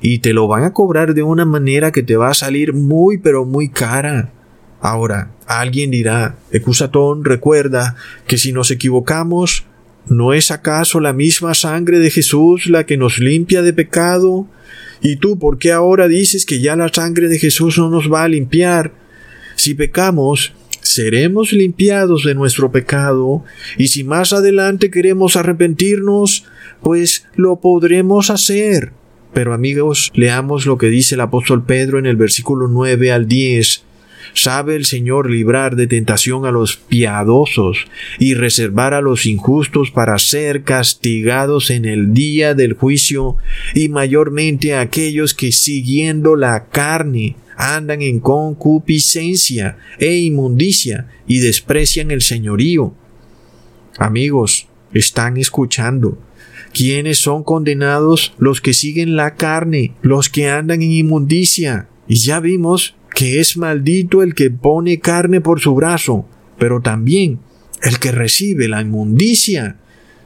[0.00, 3.18] Y te lo van a cobrar de una manera que te va a salir muy
[3.18, 4.32] pero muy cara.
[4.80, 7.94] Ahora, alguien dirá, ecusatón, recuerda
[8.26, 9.64] que si nos equivocamos,
[10.06, 14.46] ¿no es acaso la misma sangre de Jesús la que nos limpia de pecado?
[15.00, 18.22] ¿Y tú por qué ahora dices que ya la sangre de Jesús no nos va
[18.22, 18.92] a limpiar?
[19.56, 23.44] Si pecamos, seremos limpiados de nuestro pecado,
[23.78, 26.44] y si más adelante queremos arrepentirnos,
[26.82, 28.92] pues lo podremos hacer.
[29.32, 33.84] Pero amigos, leamos lo que dice el apóstol Pedro en el versículo 9 al 10.
[34.34, 37.86] Sabe el Señor librar de tentación a los piadosos
[38.18, 43.36] y reservar a los injustos para ser castigados en el día del juicio
[43.74, 52.10] y mayormente a aquellos que siguiendo la carne andan en concupiscencia e inmundicia y desprecian
[52.10, 52.94] el señorío.
[53.98, 56.18] Amigos, están escuchando.
[56.72, 58.34] ¿Quiénes son condenados?
[58.38, 61.88] Los que siguen la carne, los que andan en inmundicia.
[62.08, 66.26] Y ya vimos que es maldito el que pone carne por su brazo,
[66.58, 67.40] pero también
[67.82, 69.76] el que recibe la inmundicia,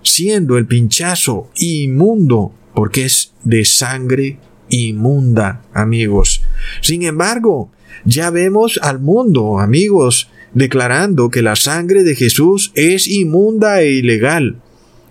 [0.02, 6.42] siendo el pinchazo inmundo, porque es de sangre inmunda, amigos.
[6.82, 7.70] Sin embargo,
[8.04, 14.62] ya vemos al mundo, amigos, declarando que la sangre de Jesús es inmunda e ilegal.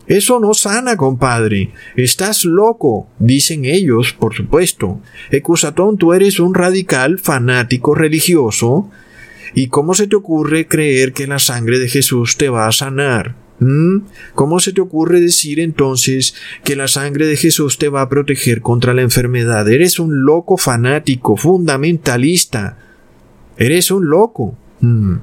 [0.07, 1.71] Eso no sana, compadre.
[1.95, 5.01] Estás loco, dicen ellos, por supuesto.
[5.31, 8.89] Ecusatón, tú eres un radical fanático religioso.
[9.53, 13.35] ¿Y cómo se te ocurre creer que la sangre de Jesús te va a sanar?
[13.59, 13.99] ¿Mm?
[14.33, 18.61] ¿Cómo se te ocurre decir entonces que la sangre de Jesús te va a proteger
[18.61, 19.67] contra la enfermedad?
[19.69, 22.77] Eres un loco fanático, fundamentalista.
[23.57, 24.57] Eres un loco.
[24.81, 25.15] ¿Mm?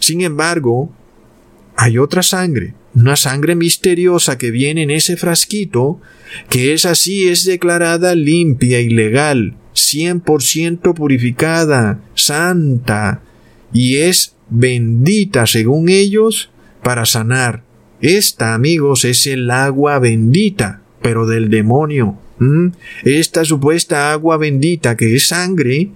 [0.00, 0.90] Sin embargo,
[1.76, 6.00] hay otra sangre, una sangre misteriosa que viene en ese frasquito,
[6.48, 13.22] que es así, es declarada limpia y legal, 100% purificada, santa,
[13.72, 16.50] y es bendita según ellos
[16.82, 17.66] para sanar
[18.00, 22.18] esta, amigos, es el agua bendita, pero del demonio.
[23.04, 25.90] Esta supuesta agua bendita que es sangre,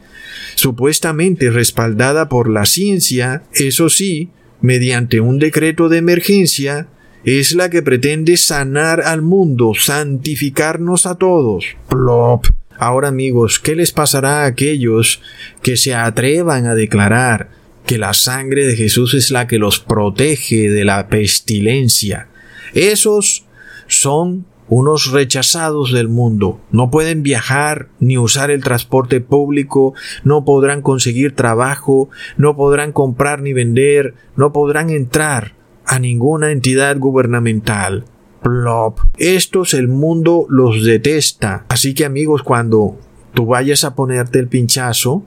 [0.55, 4.31] supuestamente respaldada por la ciencia, eso sí,
[4.61, 6.89] mediante un decreto de emergencia,
[7.25, 11.65] es la que pretende sanar al mundo, santificarnos a todos.
[11.89, 12.47] Plop.
[12.79, 15.21] Ahora amigos, ¿qué les pasará a aquellos
[15.63, 20.71] que se atrevan a declarar que la sangre de Jesús es la que los protege
[20.71, 22.29] de la pestilencia.
[22.73, 23.47] Esos
[23.89, 26.61] son unos rechazados del mundo.
[26.71, 33.43] No pueden viajar ni usar el transporte público, no podrán conseguir trabajo, no podrán comprar
[33.43, 35.55] ni vender, no podrán entrar
[35.85, 38.05] a ninguna entidad gubernamental.
[38.43, 39.01] Plop.
[39.19, 41.67] Estos el mundo los detesta.
[41.69, 42.97] Así que amigos, cuando
[43.35, 45.25] tú vayas a ponerte el pinchazo,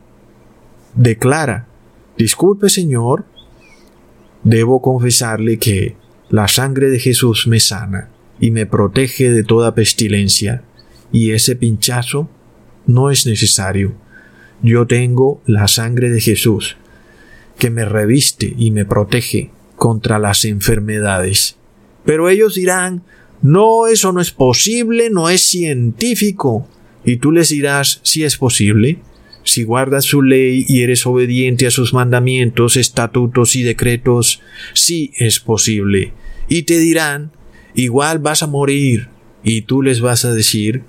[0.96, 1.68] declara
[2.18, 3.26] Disculpe, Señor,
[4.44, 5.96] debo confesarle que
[6.30, 10.64] la sangre de Jesús me sana y me protege de toda pestilencia,
[11.12, 12.30] y ese pinchazo
[12.86, 13.94] no es necesario.
[14.62, 16.78] Yo tengo la sangre de Jesús,
[17.58, 21.58] que me reviste y me protege contra las enfermedades.
[22.06, 23.04] Pero ellos dirán,
[23.42, 26.68] no, eso no es posible, no es científico.
[27.06, 29.00] Y tú les dirás, si es posible
[29.44, 34.42] si guardas su ley y eres obediente a sus mandamientos, estatutos y decretos,
[34.74, 36.14] sí es posible.
[36.48, 37.32] Y te dirán,
[37.74, 39.10] igual vas a morir.
[39.44, 40.84] Y tú les vas a decir,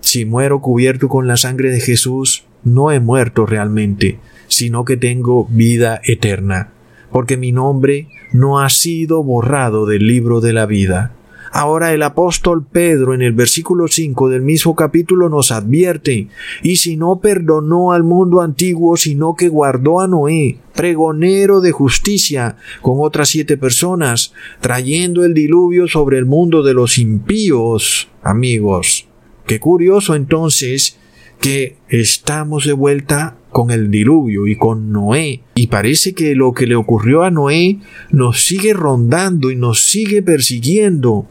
[0.00, 5.46] si muero cubierto con la sangre de Jesús, no he muerto realmente, sino que tengo
[5.50, 6.70] vida eterna,
[7.10, 11.12] porque mi nombre no ha sido borrado del libro de la vida.
[11.52, 16.28] Ahora el apóstol Pedro en el versículo 5 del mismo capítulo nos advierte,
[16.62, 22.56] y si no perdonó al mundo antiguo, sino que guardó a Noé, pregonero de justicia,
[22.82, 29.06] con otras siete personas, trayendo el diluvio sobre el mundo de los impíos, amigos.
[29.46, 30.98] Qué curioso entonces
[31.40, 35.40] que estamos de vuelta con el diluvio y con Noé.
[35.54, 37.78] Y parece que lo que le ocurrió a Noé
[38.10, 41.24] nos sigue rondando y nos sigue persiguiendo.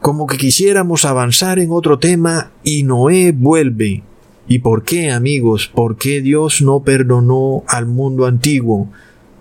[0.00, 4.02] como que quisiéramos avanzar en otro tema y Noé vuelve.
[4.48, 5.68] ¿Y por qué, amigos?
[5.68, 8.88] ¿Por qué Dios no perdonó al mundo antiguo?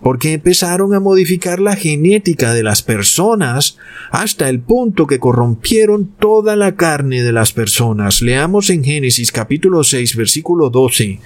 [0.01, 3.77] Porque empezaron a modificar la genética de las personas
[4.11, 8.21] hasta el punto que corrompieron toda la carne de las personas.
[8.21, 11.19] Leamos en Génesis capítulo 6 versículo 12.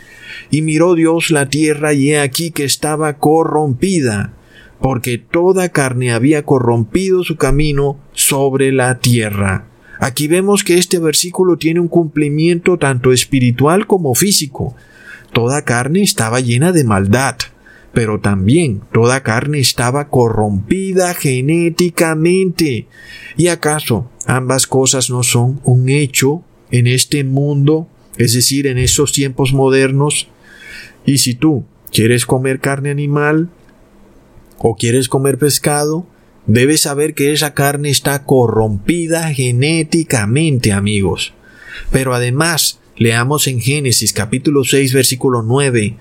[0.49, 4.33] Y miró Dios la tierra y he aquí que estaba corrompida
[4.83, 9.65] porque toda carne había corrompido su camino sobre la tierra.
[9.97, 14.75] Aquí vemos que este versículo tiene un cumplimiento tanto espiritual como físico.
[15.31, 17.37] Toda carne estaba llena de maldad,
[17.93, 22.87] pero también toda carne estaba corrompida genéticamente.
[23.37, 29.13] ¿Y acaso ambas cosas no son un hecho en este mundo, es decir, en esos
[29.13, 30.27] tiempos modernos?
[31.05, 33.49] Y si tú quieres comer carne animal,
[34.57, 36.07] o quieres comer pescado,
[36.47, 41.33] debes saber que esa carne está corrompida genéticamente, amigos.
[41.91, 45.97] Pero además, leamos en Génesis capítulo 6 versículo 9,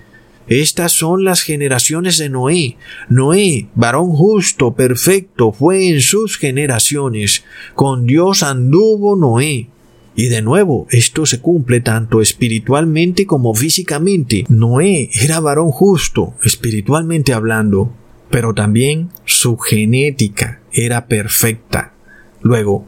[0.47, 2.77] estas son las generaciones de Noé.
[3.09, 7.43] Noé, varón justo, perfecto, fue en sus generaciones.
[7.75, 9.69] Con Dios anduvo Noé.
[10.15, 14.43] Y de nuevo, esto se cumple tanto espiritualmente como físicamente.
[14.47, 17.93] Noé era varón justo, espiritualmente hablando
[18.33, 21.93] pero también su genética era perfecta.
[22.41, 22.87] Luego,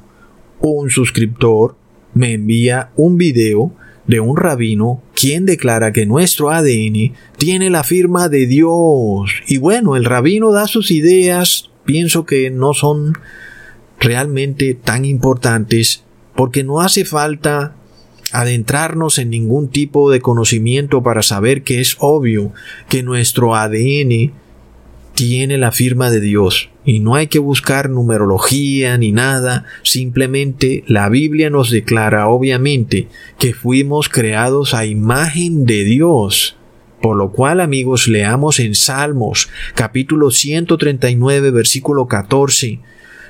[0.60, 1.78] un suscriptor
[2.16, 3.72] me envía un video
[4.08, 9.32] de un rabino quien declara que nuestro ADN tiene la firma de Dios.
[9.48, 13.18] Y bueno, el rabino da sus ideas, pienso que no son
[14.00, 16.04] realmente tan importantes
[16.36, 17.76] porque no hace falta
[18.32, 22.52] adentrarnos en ningún tipo de conocimiento para saber que es obvio
[22.90, 24.34] que nuestro ADN
[25.14, 31.10] tiene la firma de Dios y no hay que buscar numerología ni nada, simplemente la
[31.10, 33.08] Biblia nos declara obviamente
[33.40, 36.58] que fuimos creados a imagen de Dios.
[37.02, 42.80] Por lo cual, amigos, leamos en Salmos capítulo 139 versículo 14.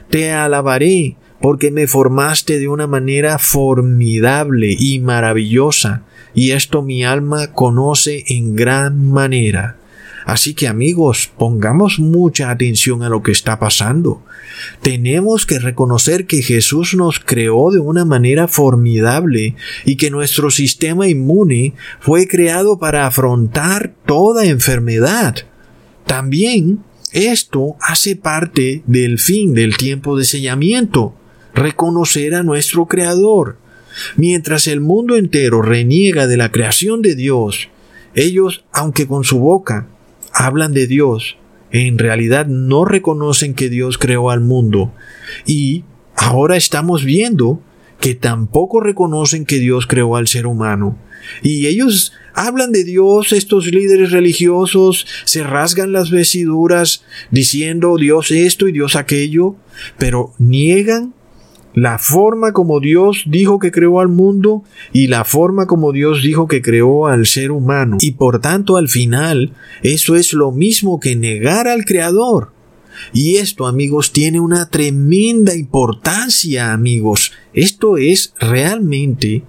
[0.10, 7.52] Te alabaré porque me formaste de una manera formidable y maravillosa, y esto mi alma
[7.54, 9.78] conoce en gran manera.
[10.26, 14.24] Así que amigos, pongamos mucha atención a lo que está pasando.
[14.82, 21.08] Tenemos que reconocer que Jesús nos creó de una manera formidable y que nuestro sistema
[21.08, 25.36] inmune fue creado para afrontar toda enfermedad.
[26.08, 26.80] También
[27.12, 31.14] esto hace parte del fin del tiempo de sellamiento,
[31.54, 33.58] reconocer a nuestro Creador.
[34.18, 37.70] Mientras el mundo entero reniega de la creación de Dios,
[38.16, 39.88] ellos, aunque con su boca,
[40.36, 41.38] hablan de Dios,
[41.71, 44.93] en realidad no reconocen que Dios creó al mundo.
[45.45, 47.62] Y ahora estamos viendo
[48.00, 50.98] que tampoco reconocen que Dios creó al ser humano.
[51.41, 58.67] Y ellos hablan de Dios, estos líderes religiosos, se rasgan las vestiduras diciendo Dios esto
[58.67, 59.56] y Dios aquello,
[59.98, 61.15] pero niegan
[61.76, 66.48] la forma como Dios dijo que creó al mundo y la forma como Dios dijo
[66.48, 67.98] que creó al ser humano.
[68.00, 72.54] Y por tanto al final eso es lo mismo que negar al Creador.
[73.12, 77.34] Y esto, amigos, tiene una tremenda importancia, amigos.
[77.54, 79.44] Esto es realmente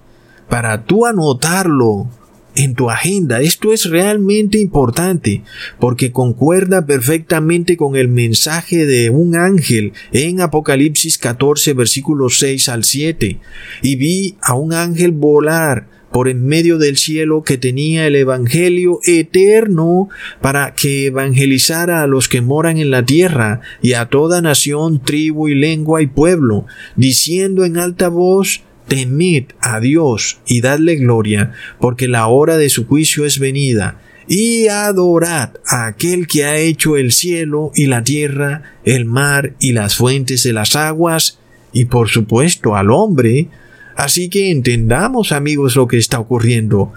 [0.49, 2.09] para tú anotarlo
[2.57, 3.41] en tu agenda.
[3.41, 5.43] Esto es realmente importante
[5.79, 12.83] porque concuerda perfectamente con el mensaje de un ángel en Apocalipsis 14 versículos 6 al
[12.83, 13.39] 7.
[13.83, 18.99] Y vi a un ángel volar por en medio del cielo que tenía el Evangelio
[19.03, 20.09] eterno
[20.41, 25.47] para que evangelizara a los que moran en la tierra y a toda nación, tribu
[25.47, 32.07] y lengua y pueblo, diciendo en alta voz, temed a Dios y dadle gloria, porque
[32.07, 37.11] la hora de su juicio es venida, y adorad a aquel que ha hecho el
[37.11, 41.39] cielo y la tierra, el mar y las fuentes de las aguas,
[41.71, 43.49] y por supuesto al hombre.
[43.95, 46.93] Así que entendamos amigos lo que está ocurriendo.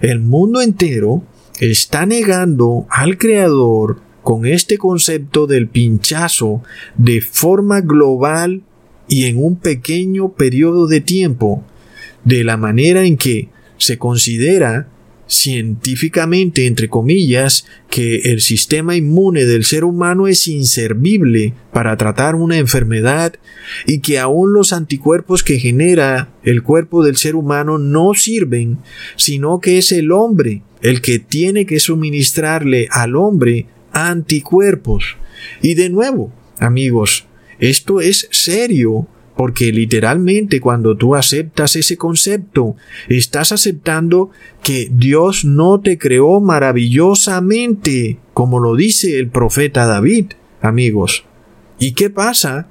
[0.00, 1.24] El mundo entero
[1.60, 6.62] está negando al Creador con este concepto del pinchazo
[6.96, 8.62] de forma global
[9.08, 11.64] y en un pequeño periodo de tiempo,
[12.24, 13.48] de la manera en que
[13.78, 14.88] se considera
[15.28, 22.58] científicamente, entre comillas, que el sistema inmune del ser humano es inservible para tratar una
[22.58, 23.34] enfermedad
[23.86, 28.78] y que aún los anticuerpos que genera el cuerpo del ser humano no sirven,
[29.16, 35.16] sino que es el hombre el que tiene que suministrarle al hombre anticuerpos.
[35.62, 37.26] Y de nuevo, amigos,
[37.58, 42.74] esto es serio porque literalmente cuando tú aceptas ese concepto,
[43.08, 44.30] estás aceptando
[44.62, 50.32] que Dios no te creó maravillosamente, como lo dice el profeta David,
[50.62, 51.24] amigos.
[51.78, 52.68] ¿Y qué pasa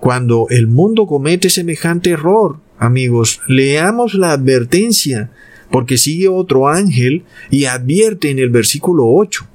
[0.00, 2.58] cuando el mundo comete semejante error?
[2.80, 5.30] Amigos, leamos la advertencia,
[5.70, 9.46] porque sigue otro ángel y advierte en el versículo 8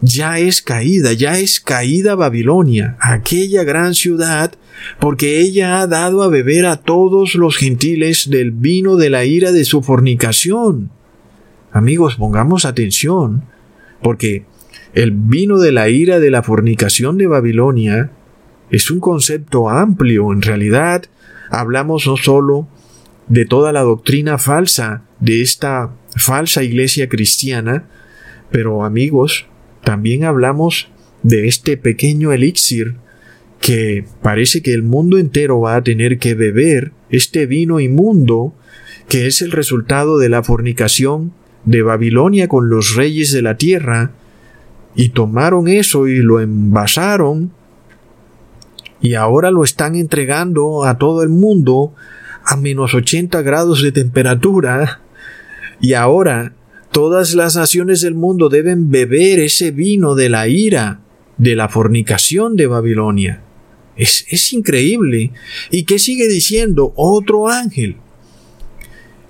[0.00, 4.52] ya es caída, ya es caída Babilonia, aquella gran ciudad,
[5.00, 9.50] porque ella ha dado a beber a todos los gentiles del vino de la ira
[9.50, 10.90] de su fornicación.
[11.72, 13.44] Amigos, pongamos atención,
[14.02, 14.44] porque
[14.94, 18.10] el vino de la ira de la fornicación de Babilonia
[18.70, 20.32] es un concepto amplio.
[20.32, 21.04] En realidad,
[21.50, 22.68] hablamos no solo
[23.28, 27.84] de toda la doctrina falsa de esta falsa iglesia cristiana,
[28.50, 29.46] pero amigos,
[29.84, 30.88] también hablamos
[31.22, 32.94] de este pequeño elixir
[33.60, 38.54] que parece que el mundo entero va a tener que beber este vino inmundo
[39.08, 41.32] que es el resultado de la fornicación
[41.64, 44.12] de Babilonia con los reyes de la tierra,
[44.94, 47.52] y tomaron eso y lo envasaron,
[49.00, 51.94] y ahora lo están entregando a todo el mundo
[52.44, 55.00] a menos 80 grados de temperatura,
[55.80, 56.52] y ahora
[56.92, 61.00] Todas las naciones del mundo deben beber ese vino de la ira,
[61.36, 63.42] de la fornicación de Babilonia.
[63.96, 65.32] Es, es increíble.
[65.70, 67.96] ¿Y qué sigue diciendo otro ángel?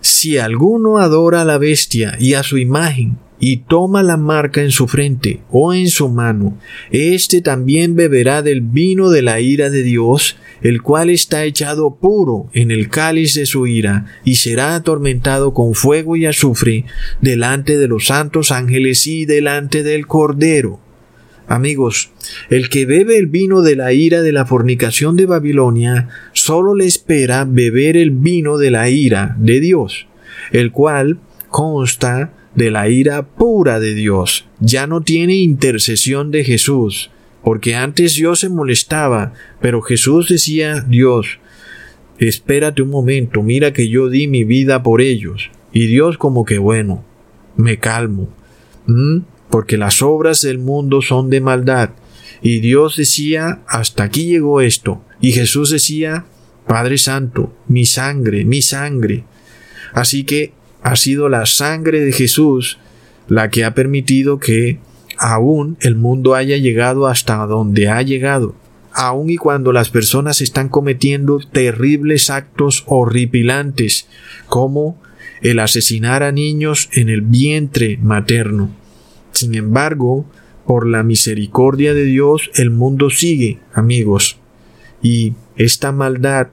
[0.00, 4.70] Si alguno adora a la bestia y a su imagen, y toma la marca en
[4.70, 6.58] su frente o en su mano,
[6.90, 12.50] éste también beberá del vino de la ira de Dios, el cual está echado puro
[12.52, 16.84] en el cáliz de su ira, y será atormentado con fuego y azufre
[17.20, 20.80] delante de los santos ángeles y delante del Cordero.
[21.46, 22.10] Amigos,
[22.50, 26.84] el que bebe el vino de la ira de la fornicación de Babilonia, solo le
[26.84, 30.06] espera beber el vino de la ira de Dios,
[30.52, 34.46] el cual consta de la ira pura de Dios.
[34.58, 37.08] Ya no tiene intercesión de Jesús,
[37.44, 41.38] porque antes Dios se molestaba, pero Jesús decía, Dios,
[42.18, 45.52] espérate un momento, mira que yo di mi vida por ellos.
[45.72, 47.04] Y Dios como que bueno,
[47.56, 48.28] me calmo,
[49.50, 51.90] porque las obras del mundo son de maldad.
[52.42, 55.00] Y Dios decía, hasta aquí llegó esto.
[55.20, 56.24] Y Jesús decía,
[56.66, 59.22] Padre Santo, mi sangre, mi sangre.
[59.92, 60.57] Así que
[60.88, 62.78] ha sido la sangre de Jesús
[63.28, 64.78] la que ha permitido que
[65.18, 68.54] aún el mundo haya llegado hasta donde ha llegado,
[68.92, 74.08] aun y cuando las personas están cometiendo terribles actos horripilantes,
[74.46, 74.98] como
[75.42, 78.70] el asesinar a niños en el vientre materno.
[79.32, 80.24] Sin embargo,
[80.66, 84.38] por la misericordia de Dios, el mundo sigue, amigos,
[85.02, 86.48] y esta maldad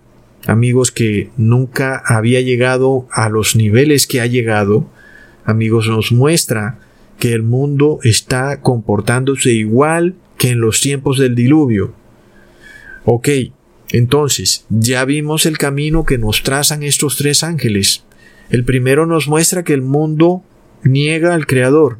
[0.47, 4.87] amigos que nunca había llegado a los niveles que ha llegado,
[5.43, 6.79] amigos nos muestra
[7.19, 11.93] que el mundo está comportándose igual que en los tiempos del diluvio.
[13.05, 13.29] Ok,
[13.89, 18.03] entonces ya vimos el camino que nos trazan estos tres ángeles.
[18.49, 20.43] El primero nos muestra que el mundo
[20.83, 21.99] niega al Creador.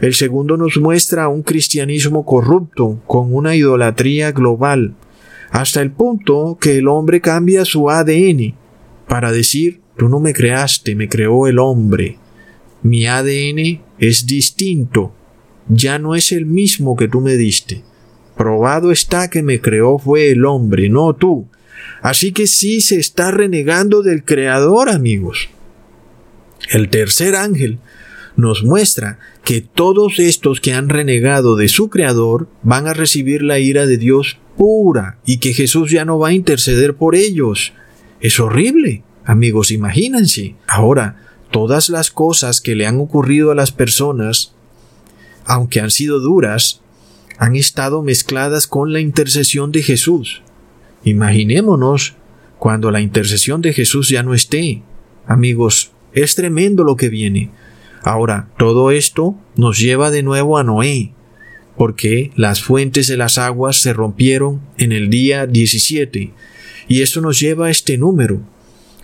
[0.00, 4.94] El segundo nos muestra un cristianismo corrupto, con una idolatría global
[5.52, 8.54] hasta el punto que el hombre cambia su ADN
[9.06, 12.18] para decir, tú no me creaste, me creó el hombre.
[12.82, 15.12] Mi ADN es distinto,
[15.68, 17.84] ya no es el mismo que tú me diste.
[18.34, 21.46] Probado está que me creó fue el hombre, no tú.
[22.00, 25.50] Así que sí se está renegando del Creador, amigos.
[26.70, 27.78] El tercer ángel
[28.36, 33.58] nos muestra que todos estos que han renegado de su Creador van a recibir la
[33.58, 37.72] ira de Dios pura y que Jesús ya no va a interceder por ellos.
[38.20, 40.54] Es horrible, amigos, imagínense.
[40.66, 41.16] Ahora,
[41.50, 44.54] todas las cosas que le han ocurrido a las personas,
[45.44, 46.80] aunque han sido duras,
[47.38, 50.42] han estado mezcladas con la intercesión de Jesús.
[51.04, 52.14] Imaginémonos
[52.58, 54.82] cuando la intercesión de Jesús ya no esté.
[55.26, 57.50] Amigos, es tremendo lo que viene.
[58.04, 61.12] Ahora, todo esto nos lleva de nuevo a Noé,
[61.76, 66.30] porque las fuentes de las aguas se rompieron en el día 17,
[66.88, 68.40] y esto nos lleva a este número.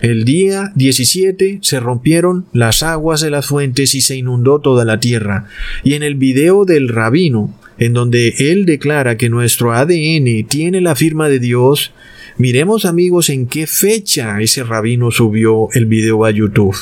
[0.01, 5.01] El día 17 se rompieron las aguas de las fuentes y se inundó toda la
[5.01, 5.47] tierra.
[5.83, 10.97] Y en el video del rabino en donde él declara que nuestro ADN tiene la
[10.97, 11.93] firma de Dios,
[12.39, 16.77] miremos amigos en qué fecha ese rabino subió el video a YouTube.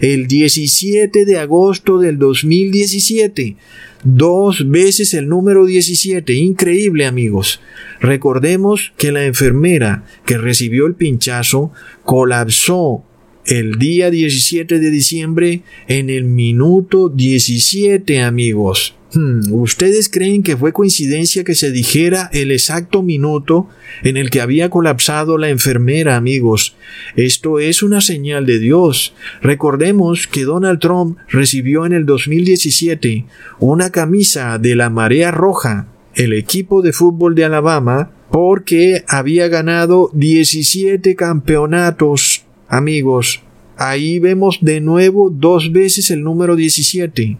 [0.00, 3.56] El 17 de agosto del 2017.
[4.04, 6.34] Dos veces el número 17.
[6.34, 7.60] Increíble amigos.
[8.00, 11.72] Recordemos que la enfermera que recibió el pinchazo
[12.04, 13.04] colapsó
[13.46, 18.94] el día 17 de diciembre en el minuto 17 amigos.
[19.14, 23.68] Hmm, ¿Ustedes creen que fue coincidencia que se dijera el exacto minuto
[24.02, 26.76] en el que había colapsado la enfermera, amigos?
[27.14, 29.14] Esto es una señal de Dios.
[29.42, 33.26] Recordemos que Donald Trump recibió en el 2017
[33.58, 40.10] una camisa de la Marea Roja, el equipo de fútbol de Alabama, porque había ganado
[40.14, 43.42] 17 campeonatos, amigos.
[43.76, 47.36] Ahí vemos de nuevo dos veces el número 17.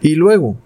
[0.00, 0.58] Y luego,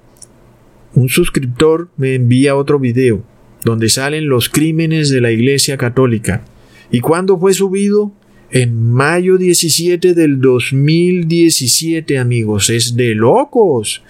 [0.94, 3.22] un suscriptor me envía otro video
[3.64, 6.42] donde salen los crímenes de la Iglesia Católica.
[6.90, 8.12] ¿Y cuándo fue subido?
[8.50, 12.70] En mayo 17 del 2017, amigos.
[12.70, 14.02] Es de locos.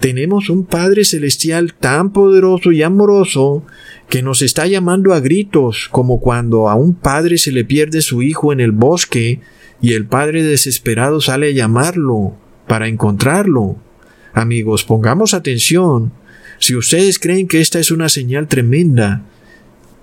[0.00, 3.64] Tenemos un Padre Celestial tan poderoso y amoroso
[4.08, 8.22] que nos está llamando a gritos, como cuando a un padre se le pierde su
[8.22, 9.40] hijo en el bosque
[9.80, 12.34] y el padre desesperado sale a llamarlo
[12.68, 13.76] para encontrarlo.
[14.36, 16.12] Amigos, pongamos atención.
[16.58, 19.22] Si ustedes creen que esta es una señal tremenda,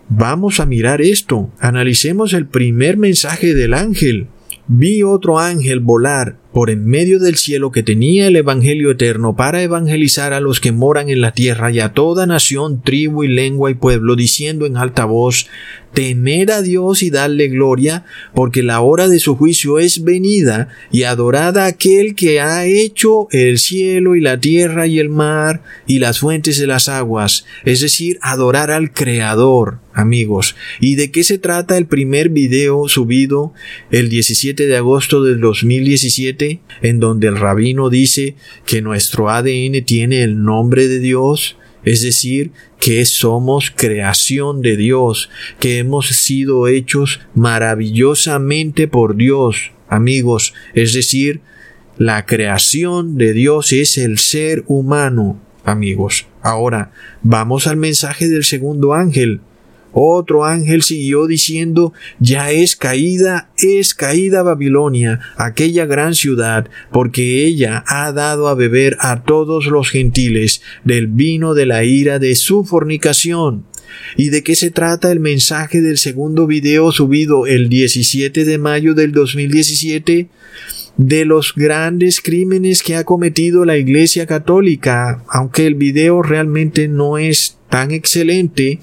[0.09, 1.51] vamos a mirar esto.
[1.59, 4.25] Analicemos el primer mensaje del ángel.
[4.65, 9.63] Vi otro ángel volar por en medio del cielo que tenía el Evangelio eterno para
[9.63, 13.71] evangelizar a los que moran en la tierra y a toda nación, tribu y lengua
[13.71, 15.47] y pueblo, diciendo en alta voz,
[15.93, 21.03] temer a Dios y darle gloria, porque la hora de su juicio es venida, y
[21.03, 25.99] adorad a aquel que ha hecho el cielo y la tierra y el mar y
[25.99, 30.55] las fuentes de las aguas, es decir, adorar al Creador, amigos.
[30.79, 33.53] ¿Y de qué se trata el primer video subido
[33.91, 36.42] el 17 de agosto del 2017,
[36.81, 38.35] en donde el rabino dice
[38.65, 41.57] que nuestro ADN tiene el nombre de Dios?
[41.85, 45.29] es decir, que somos creación de Dios,
[45.59, 51.41] que hemos sido hechos maravillosamente por Dios, amigos, es decir,
[51.97, 56.25] la creación de Dios es el ser humano, amigos.
[56.41, 56.91] Ahora,
[57.21, 59.41] vamos al mensaje del segundo ángel,
[59.93, 67.83] otro ángel siguió diciendo, ya es caída, es caída Babilonia, aquella gran ciudad, porque ella
[67.87, 72.65] ha dado a beber a todos los gentiles del vino de la ira de su
[72.65, 73.65] fornicación.
[74.17, 78.95] ¿Y de qué se trata el mensaje del segundo video subido el 17 de mayo
[78.95, 80.29] del 2017?
[80.95, 87.17] de los grandes crímenes que ha cometido la Iglesia Católica, aunque el video realmente no
[87.17, 88.79] es tan excelente,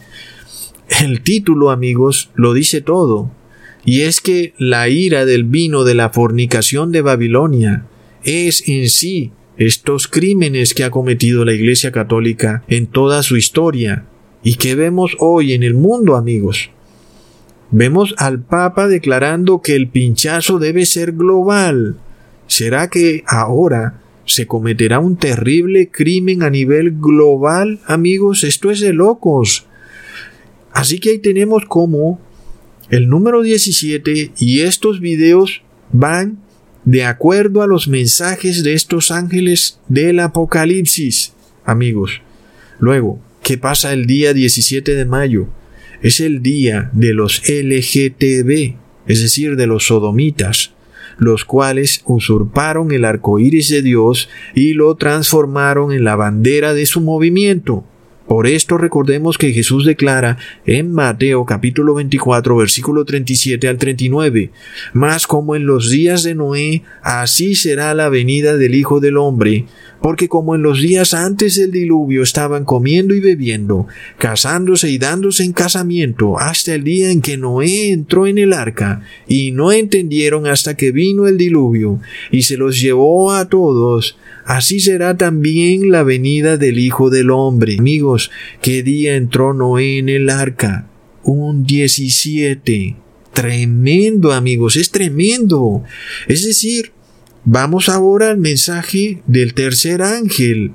[1.00, 3.30] el título, amigos, lo dice todo.
[3.84, 7.86] Y es que la ira del vino de la fornicación de Babilonia
[8.24, 14.04] es en sí estos crímenes que ha cometido la Iglesia Católica en toda su historia
[14.42, 16.70] y que vemos hoy en el mundo, amigos.
[17.70, 21.96] Vemos al Papa declarando que el pinchazo debe ser global.
[22.46, 28.44] ¿Será que ahora se cometerá un terrible crimen a nivel global, amigos?
[28.44, 29.66] Esto es de locos.
[30.72, 32.20] Así que ahí tenemos como
[32.90, 35.62] el número 17 y estos videos
[35.92, 36.38] van
[36.84, 42.20] de acuerdo a los mensajes de estos ángeles del Apocalipsis, amigos.
[42.78, 45.48] Luego, ¿qué pasa el día 17 de mayo?
[46.02, 50.72] Es el día de los LGTB, es decir, de los sodomitas,
[51.18, 56.86] los cuales usurparon el arco iris de Dios y lo transformaron en la bandera de
[56.86, 57.84] su movimiento.
[58.30, 64.52] Por esto recordemos que Jesús declara en Mateo capítulo 24 versículo 37 al 39,
[64.92, 69.64] Mas como en los días de Noé, así será la venida del Hijo del Hombre,
[70.00, 73.86] porque como en los días antes del diluvio estaban comiendo y bebiendo,
[74.18, 79.02] casándose y dándose en casamiento, hasta el día en que Noé entró en el arca,
[79.28, 84.80] y no entendieron hasta que vino el diluvio, y se los llevó a todos, así
[84.80, 87.76] será también la venida del Hijo del Hombre.
[87.78, 88.30] Amigos,
[88.62, 90.86] ¿qué día entró Noé en el arca?
[91.22, 92.96] Un 17.
[93.32, 95.84] Tremendo, amigos, es tremendo.
[96.26, 96.92] Es decir,
[97.44, 100.72] vamos ahora al mensaje del tercer ángel.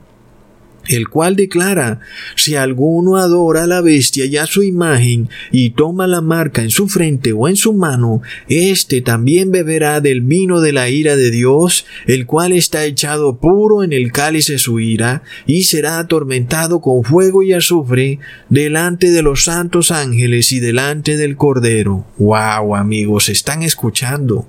[0.87, 1.99] el cual declara,
[2.35, 6.69] si alguno adora a la bestia y a su imagen, y toma la marca en
[6.69, 11.31] su frente o en su mano, éste también beberá del vino de la ira de
[11.31, 16.81] Dios, el cual está echado puro en el cáliz de su ira, y será atormentado
[16.81, 22.05] con fuego y azufre delante de los santos ángeles y delante del Cordero.
[22.17, 24.47] Wow, amigos, están escuchando.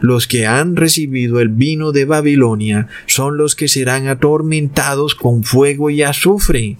[0.00, 5.90] Los que han recibido el vino de Babilonia son los que serán atormentados con fuego
[5.90, 6.78] y azufre.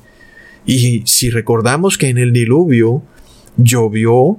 [0.65, 3.03] Y si recordamos que en el diluvio
[3.57, 4.39] llovió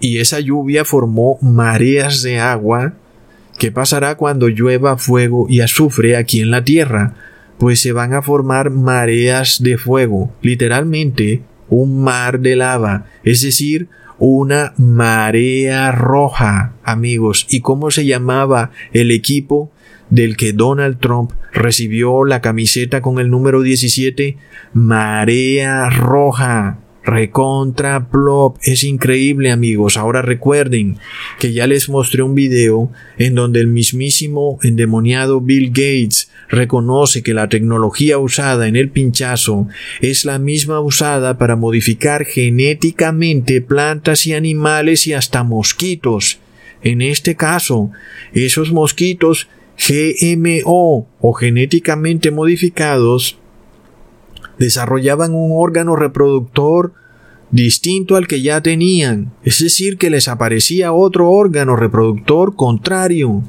[0.00, 2.94] y esa lluvia formó mareas de agua,
[3.58, 7.14] ¿qué pasará cuando llueva fuego y azufre aquí en la tierra?
[7.58, 13.88] Pues se van a formar mareas de fuego, literalmente un mar de lava, es decir,
[14.18, 17.46] una marea roja, amigos.
[17.50, 19.70] ¿Y cómo se llamaba el equipo
[20.10, 24.36] del que Donald Trump recibió la camiseta con el número 17?
[24.72, 26.78] Marea roja.
[27.04, 28.56] Recontra plop.
[28.62, 29.96] Es increíble amigos.
[29.96, 30.98] Ahora recuerden
[31.38, 37.34] que ya les mostré un video en donde el mismísimo endemoniado Bill Gates reconoce que
[37.34, 39.68] la tecnología usada en el pinchazo
[40.00, 46.38] es la misma usada para modificar genéticamente plantas y animales y hasta mosquitos.
[46.82, 47.90] En este caso,
[48.32, 53.38] esos mosquitos GMO o genéticamente modificados
[54.58, 56.92] desarrollaban un órgano reproductor
[57.50, 63.42] distinto al que ya tenían, es decir, que les aparecía otro órgano reproductor contrario.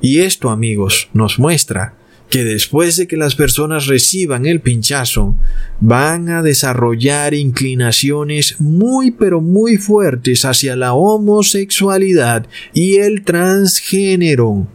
[0.00, 1.94] Y esto, amigos, nos muestra
[2.30, 5.34] que después de que las personas reciban el pinchazo,
[5.80, 14.68] van a desarrollar inclinaciones muy pero muy fuertes hacia la homosexualidad y el transgénero.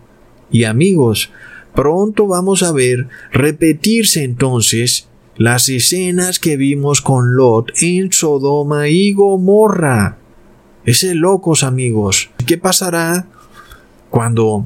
[0.51, 1.31] Y amigos,
[1.73, 5.07] pronto vamos a ver repetirse entonces
[5.37, 10.17] las escenas que vimos con Lot en Sodoma y Gomorra.
[10.85, 12.29] Ese locos amigos.
[12.45, 13.25] ¿Qué pasará
[14.09, 14.65] cuando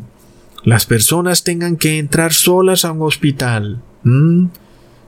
[0.64, 3.82] las personas tengan que entrar solas a un hospital?
[4.04, 4.48] ¿Mm?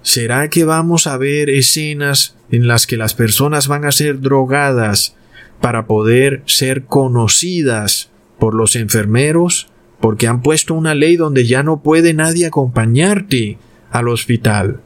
[0.02, 5.16] ¿Será que vamos a ver escenas en las que las personas van a ser drogadas
[5.60, 8.10] para poder ser conocidas
[8.40, 9.68] por los enfermeros?
[10.00, 13.60] Porque han puesto una ley donde ya no puede nadie acompañarte
[13.92, 14.82] al hospital.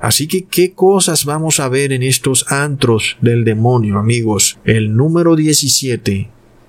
[0.00, 4.58] Así que, ¿qué cosas vamos a ver en estos antros del demonio, amigos?
[4.64, 6.28] El número 17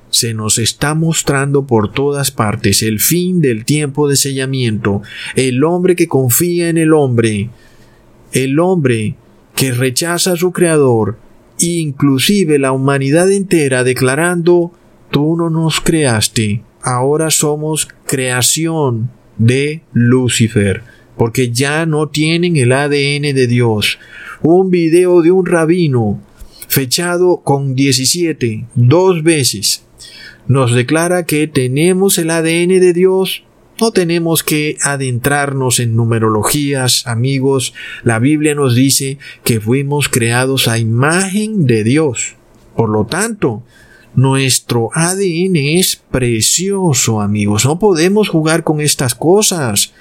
[0.10, 5.04] se nos está mostrando por todas partes el fin del tiempo de sellamiento,
[5.36, 7.52] el hombre que confía en el hombre,
[8.32, 9.16] el hombre
[9.56, 11.20] que rechaza a su creador,
[11.60, 14.72] inclusive la humanidad entera declarando,
[15.12, 20.82] tú no nos creaste, ahora somos creación de Lucifer
[21.20, 24.00] porque ya no tienen el ADN de Dios.
[24.42, 26.22] Un video de un rabino,
[26.70, 29.84] fechado con 17, dos veces,
[30.48, 33.44] nos declara que tenemos el ADN de Dios.
[33.82, 37.74] No tenemos que adentrarnos en numerologías, amigos.
[38.04, 42.38] La Biblia nos dice que fuimos creados a imagen de Dios.
[42.78, 43.64] Por lo tanto,
[44.16, 47.66] nuestro ADN es precioso, amigos.
[47.66, 49.92] No podemos jugar con estas cosas.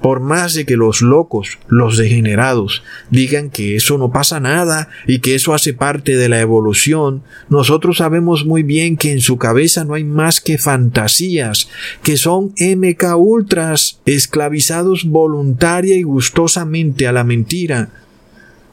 [0.00, 5.20] Por más de que los locos, los degenerados, digan que eso no pasa nada y
[5.20, 9.84] que eso hace parte de la evolución, nosotros sabemos muy bien que en su cabeza
[9.84, 11.68] no hay más que fantasías,
[12.02, 17.90] que son MK ultras, esclavizados voluntaria y gustosamente a la mentira.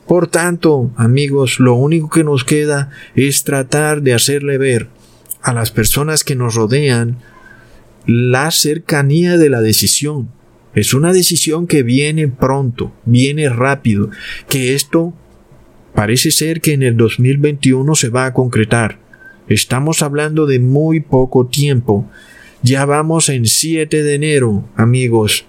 [0.07, 4.89] Por tanto, amigos, lo único que nos queda es tratar de hacerle ver
[5.41, 7.17] a las personas que nos rodean
[8.05, 10.29] la cercanía de la decisión,
[10.75, 14.09] es una decisión que viene pronto, viene rápido,
[14.49, 15.13] que esto
[15.93, 18.99] parece ser que en el 2021 se va a concretar.
[19.47, 22.09] Estamos hablando de muy poco tiempo.
[22.63, 25.45] Ya vamos en 7 de enero, amigos.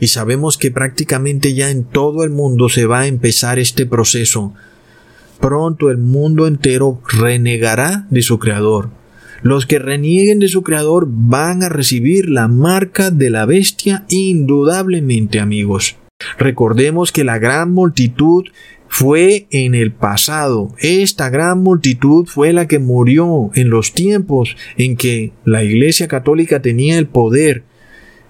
[0.00, 4.52] Y sabemos que prácticamente ya en todo el mundo se va a empezar este proceso.
[5.40, 8.90] Pronto el mundo entero renegará de su creador
[9.44, 15.38] los que renieguen de su creador van a recibir la marca de la bestia indudablemente
[15.38, 15.96] amigos.
[16.38, 18.46] Recordemos que la gran multitud
[18.88, 20.74] fue en el pasado.
[20.78, 26.62] Esta gran multitud fue la que murió en los tiempos en que la Iglesia Católica
[26.62, 27.64] tenía el poder,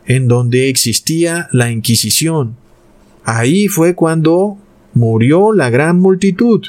[0.07, 2.57] en donde existía la Inquisición.
[3.23, 4.59] Ahí fue cuando
[4.95, 6.61] murió la gran multitud.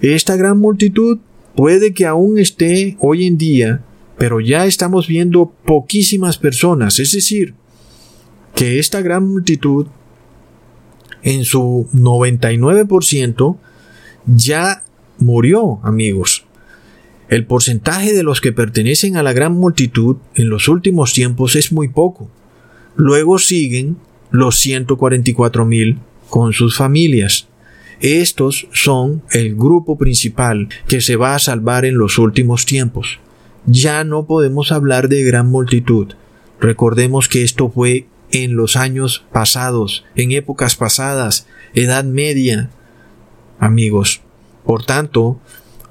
[0.00, 1.20] Esta gran multitud
[1.54, 3.82] puede que aún esté hoy en día,
[4.18, 7.54] pero ya estamos viendo poquísimas personas, es decir,
[8.54, 9.86] que esta gran multitud
[11.22, 13.56] en su 99%
[14.26, 14.84] ya
[15.18, 16.44] murió, amigos.
[17.28, 21.72] El porcentaje de los que pertenecen a la gran multitud en los últimos tiempos es
[21.72, 22.28] muy poco.
[22.96, 23.98] Luego siguen
[24.30, 25.98] los 144 mil
[26.28, 27.48] con sus familias.
[28.00, 33.20] Estos son el grupo principal que se va a salvar en los últimos tiempos.
[33.66, 36.14] Ya no podemos hablar de gran multitud.
[36.60, 42.70] Recordemos que esto fue en los años pasados, en épocas pasadas, Edad Media.
[43.58, 44.22] Amigos,
[44.64, 45.38] por tanto,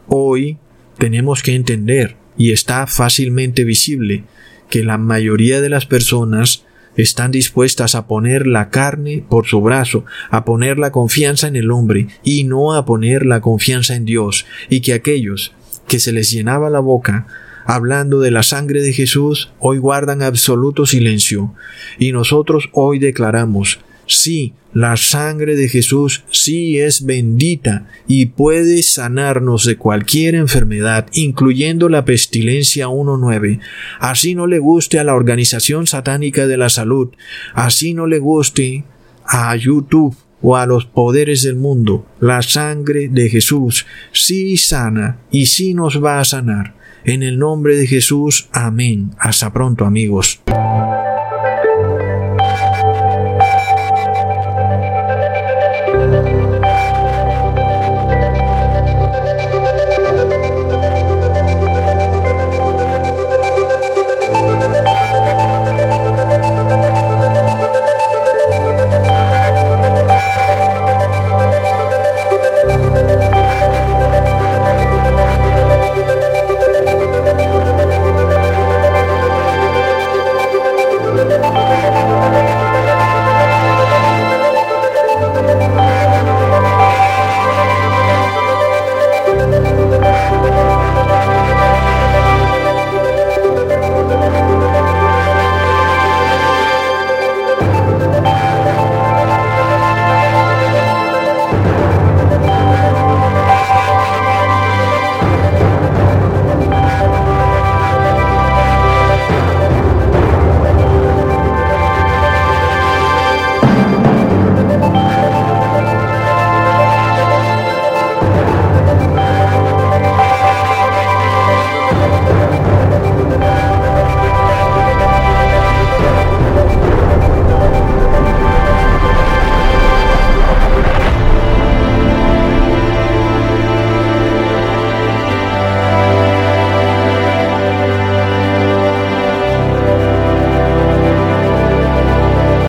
[0.07, 0.57] hoy
[0.97, 4.24] tenemos que entender, y está fácilmente visible,
[4.70, 6.66] que la mayoría de las personas
[7.01, 11.71] están dispuestas a poner la carne por su brazo, a poner la confianza en el
[11.71, 15.53] hombre y no a poner la confianza en Dios, y que aquellos
[15.87, 17.27] que se les llenaba la boca
[17.65, 21.53] hablando de la sangre de Jesús, hoy guardan absoluto silencio,
[21.99, 23.79] y nosotros hoy declaramos,
[24.10, 31.89] sí, la sangre de Jesús sí es bendita y puede sanarnos de cualquier enfermedad, incluyendo
[31.89, 33.60] la pestilencia 1.9.
[33.99, 37.10] Así no le guste a la Organización Satánica de la Salud,
[37.53, 38.84] así no le guste
[39.26, 45.47] a YouTube o a los poderes del mundo, la sangre de Jesús sí sana y
[45.47, 46.76] sí nos va a sanar.
[47.05, 49.12] En el nombre de Jesús, amén.
[49.18, 50.41] Hasta pronto amigos.